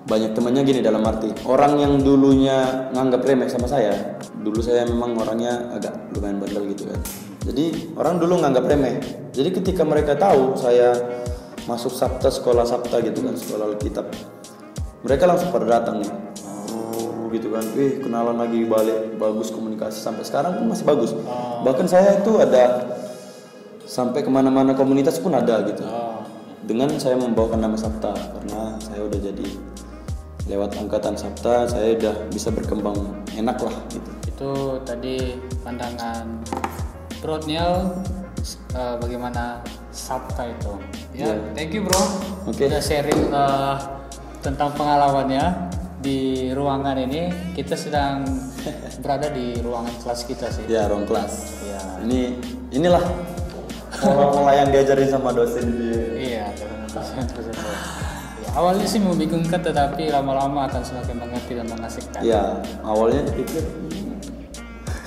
Banyak 0.01 0.35
temannya 0.35 0.61
gini 0.67 0.81
dalam 0.83 1.07
arti 1.07 1.31
orang 1.47 1.79
yang 1.79 1.93
dulunya 2.03 2.91
nganggap 2.91 3.21
remeh 3.23 3.47
sama 3.47 3.69
saya 3.69 4.19
dulu 4.43 4.59
saya 4.59 4.83
memang 4.83 5.15
orangnya 5.15 5.71
agak 5.71 5.93
lumayan 6.17 6.41
bandel 6.41 6.67
gitu 6.73 6.89
kan. 6.89 6.99
Jadi 7.41 7.95
orang 7.95 8.19
dulu 8.19 8.43
nganggap 8.43 8.65
remeh. 8.67 8.95
Jadi 9.31 9.49
ketika 9.55 9.87
mereka 9.87 10.19
tahu 10.19 10.59
saya 10.59 10.93
masuk 11.69 11.93
sabta 11.93 12.29
sekolah 12.33 12.65
sabta 12.65 12.97
gitu 13.05 13.21
kan 13.21 13.37
sekolah 13.37 13.65
alkitab 13.73 14.09
mereka 15.05 15.23
langsung 15.29 15.53
pada 15.53 15.65
datang 15.79 16.01
gitu 17.33 17.55
kan. 17.55 17.63
Eh 17.79 18.03
kenalan 18.03 18.37
lagi 18.37 18.67
balik 18.67 19.15
bagus 19.15 19.49
komunikasi 19.49 19.97
sampai 19.97 20.27
sekarang 20.27 20.59
pun 20.59 20.69
masih 20.69 20.85
bagus. 20.85 21.11
Bahkan 21.63 21.87
saya 21.87 22.19
itu 22.19 22.35
ada 22.37 22.91
sampai 23.87 24.23
ke 24.23 24.29
mana-mana 24.31 24.75
komunitas 24.75 25.17
pun 25.17 25.31
ada 25.35 25.63
gitu. 25.65 25.83
Oh 25.87 26.11
dengan 26.65 26.93
saya 27.01 27.17
membawakan 27.17 27.61
nama 27.67 27.77
Sabta 27.77 28.13
karena 28.13 28.77
saya 28.77 29.01
udah 29.01 29.19
jadi 29.19 29.47
lewat 30.49 30.77
angkatan 30.77 31.17
Sabta 31.17 31.65
saya 31.65 31.97
udah 31.97 32.15
bisa 32.29 32.53
berkembang 32.53 32.97
enak 33.33 33.57
lah 33.61 33.75
gitu. 33.89 34.09
Itu 34.29 34.51
tadi 34.85 35.37
pandangan 35.65 36.25
Bro 37.21 37.45
Niel 37.49 37.97
eh, 38.77 38.95
bagaimana 38.97 39.61
Sabta 39.89 40.47
itu? 40.49 40.73
Ya. 41.11 41.35
thank 41.51 41.75
you 41.75 41.83
bro. 41.83 41.99
Oke. 42.47 42.71
udah 42.71 42.81
sharing 42.81 43.29
eh, 43.29 43.75
tentang 44.39 44.73
pengalamannya 44.77 45.43
di 46.01 46.49
ruangan 46.51 46.97
ini 46.97 47.29
kita 47.53 47.77
sedang 47.77 48.25
berada 48.99 49.29
di 49.29 49.61
ruangan 49.61 49.93
kelas 50.01 50.21
kita 50.25 50.49
sih 50.49 50.65
ya 50.65 50.89
ruang 50.89 51.05
kelas 51.05 51.61
ya 51.61 51.81
ini 52.01 52.41
inilah 52.73 53.01
pola-pola 54.01 54.57
yang 54.57 54.73
diajarin 54.73 55.07
sama 55.07 55.29
dosen 55.29 55.65
dia 55.77 56.01
iya 56.17 56.45
dosen 56.89 57.21
ya, 57.53 58.49
awalnya 58.57 58.85
sih 58.89 58.97
membingungkan 58.97 59.61
tetapi 59.61 60.09
lama-lama 60.09 60.65
akan 60.67 60.81
semakin 60.81 61.15
mengerti 61.21 61.51
dan 61.53 61.67
mengasihkan 61.69 62.21
ya 62.25 62.57
awalnya 62.81 63.21
dipikir 63.29 63.61
"Hmm, 63.61 64.17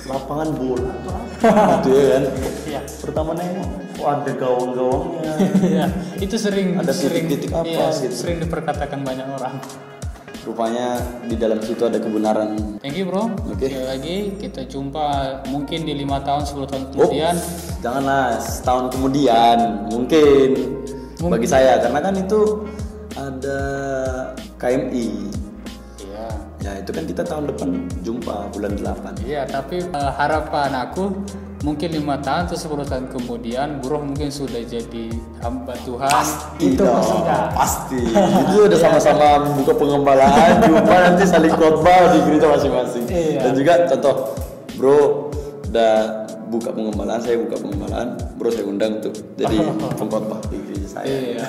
lapangan 0.07 0.49
bola 0.55 0.89
atau 0.95 1.11
apa?" 1.11 1.75
gitu 1.83 1.89
ya 1.91 2.07
kan 2.09 2.23
Iya. 2.65 2.81
pertama 2.99 3.31
nengok 3.37 3.69
kok 3.95 4.07
ada 4.09 4.31
gawang-gawangnya 4.35 5.31
Iya, 5.63 5.85
itu 6.19 6.35
sering 6.35 6.75
Ada 6.75 6.91
titik-titik 6.91 7.51
apa 7.53 7.63
iya, 7.63 7.87
gitu. 7.93 8.11
sering 8.11 8.43
diperkatakan 8.43 8.99
banyak 9.05 9.23
orang. 9.31 9.55
Rupanya 10.45 10.95
di 11.25 11.33
dalam 11.33 11.57
situ 11.57 11.83
ada 11.83 11.97
kebenaran 11.97 12.77
Thank 12.79 12.95
you 12.95 13.09
bro. 13.09 13.33
Oke. 13.49 13.65
Sekali 13.65 13.85
lagi 13.89 14.15
kita 14.37 14.61
jumpa 14.63 15.05
mungkin 15.49 15.83
di 15.83 15.93
lima 15.97 16.21
tahun 16.21 16.45
10 16.45 16.69
tahun 16.69 16.83
Oh, 16.85 17.09
kemudian. 17.09 17.35
janganlah 17.81 18.37
setahun 18.37 18.93
kemudian 18.93 19.57
mungkin, 19.89 20.49
bagi 21.17 21.49
saya 21.49 21.81
karena 21.81 21.99
kan 21.99 22.13
itu 22.13 22.61
ada 23.17 23.59
KMI. 24.55 25.07
Iya. 25.99 26.27
Ya 26.61 26.71
itu 26.77 26.89
kan 26.89 27.03
kita 27.05 27.21
tahun 27.21 27.49
depan 27.49 27.69
jumpa 28.01 28.49
bulan 28.51 28.73
8 28.77 29.25
Iya, 29.25 29.45
tapi 29.45 29.81
eh, 29.81 30.11
harapan 30.13 30.71
aku 30.77 31.09
mungkin 31.65 31.89
lima 31.97 32.21
tahun 32.21 32.45
atau 32.45 32.77
10 32.77 32.85
tahun 32.85 33.05
kemudian 33.09 33.81
bro 33.81 33.97
mungkin 33.97 34.29
sudah 34.29 34.61
jadi 34.61 35.09
hamba 35.41 35.73
Tuhan. 35.81 36.25
itu 36.61 36.77
Tidak, 36.77 36.93
pasti 36.93 37.17
pasti. 37.57 38.01
itu 38.45 38.53
udah 38.69 38.79
sama-sama 38.79 39.49
membuka 39.49 39.73
pengembalaan, 39.73 40.61
jumpa 40.69 40.95
nanti 41.09 41.25
saling 41.25 41.49
khotbah 41.57 42.13
di 42.13 42.21
gereja 42.29 42.53
masing-masing. 42.53 43.03
Iya. 43.09 43.39
Dan 43.41 43.51
juga 43.57 43.73
contoh, 43.89 44.15
bro 44.77 44.99
udah 45.73 45.93
buka 46.53 46.69
pengembalaan, 46.69 47.19
saya 47.25 47.41
buka 47.41 47.57
pengembalaan, 47.57 48.07
bro 48.37 48.49
saya 48.53 48.65
undang 48.69 49.01
tuh 49.01 49.11
jadi 49.33 49.57
pengkhotbah 49.99 50.45
di 50.53 50.61
gereja 50.69 51.01
saya. 51.01 51.09
Iya, 51.09 51.45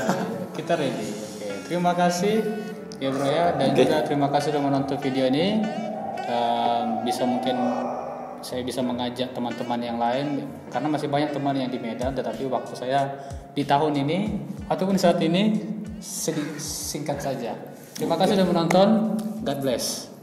kita 0.57 0.81
ready. 0.81 1.07
Oke, 1.13 1.49
terima 1.69 1.93
kasih 1.93 2.41
ya 2.97 3.13
bro 3.13 3.29
ya 3.29 3.53
dan 3.61 3.77
juga 3.77 4.01
terima 4.09 4.33
kasih 4.33 4.57
sudah 4.57 4.65
menonton 4.65 4.97
video 4.97 5.29
ini. 5.29 5.61
Dan 6.27 7.07
bisa 7.07 7.23
mungkin 7.23 7.55
saya 8.47 8.63
bisa 8.63 8.79
mengajak 8.79 9.35
teman-teman 9.35 9.81
yang 9.83 9.99
lain 9.99 10.47
karena 10.71 10.87
masih 10.87 11.11
banyak 11.11 11.35
teman 11.35 11.59
yang 11.59 11.67
di 11.67 11.83
Medan 11.83 12.15
tetapi 12.15 12.47
waktu 12.47 12.79
saya 12.79 13.11
di 13.59 13.67
tahun 13.67 14.07
ini 14.07 14.19
ataupun 14.71 14.95
saat 14.95 15.19
ini 15.19 15.59
singkat 16.63 17.19
saja. 17.19 17.59
Terima 17.99 18.15
kasih 18.15 18.39
sudah 18.39 18.47
menonton. 18.47 18.89
God 19.43 19.59
bless. 19.65 20.16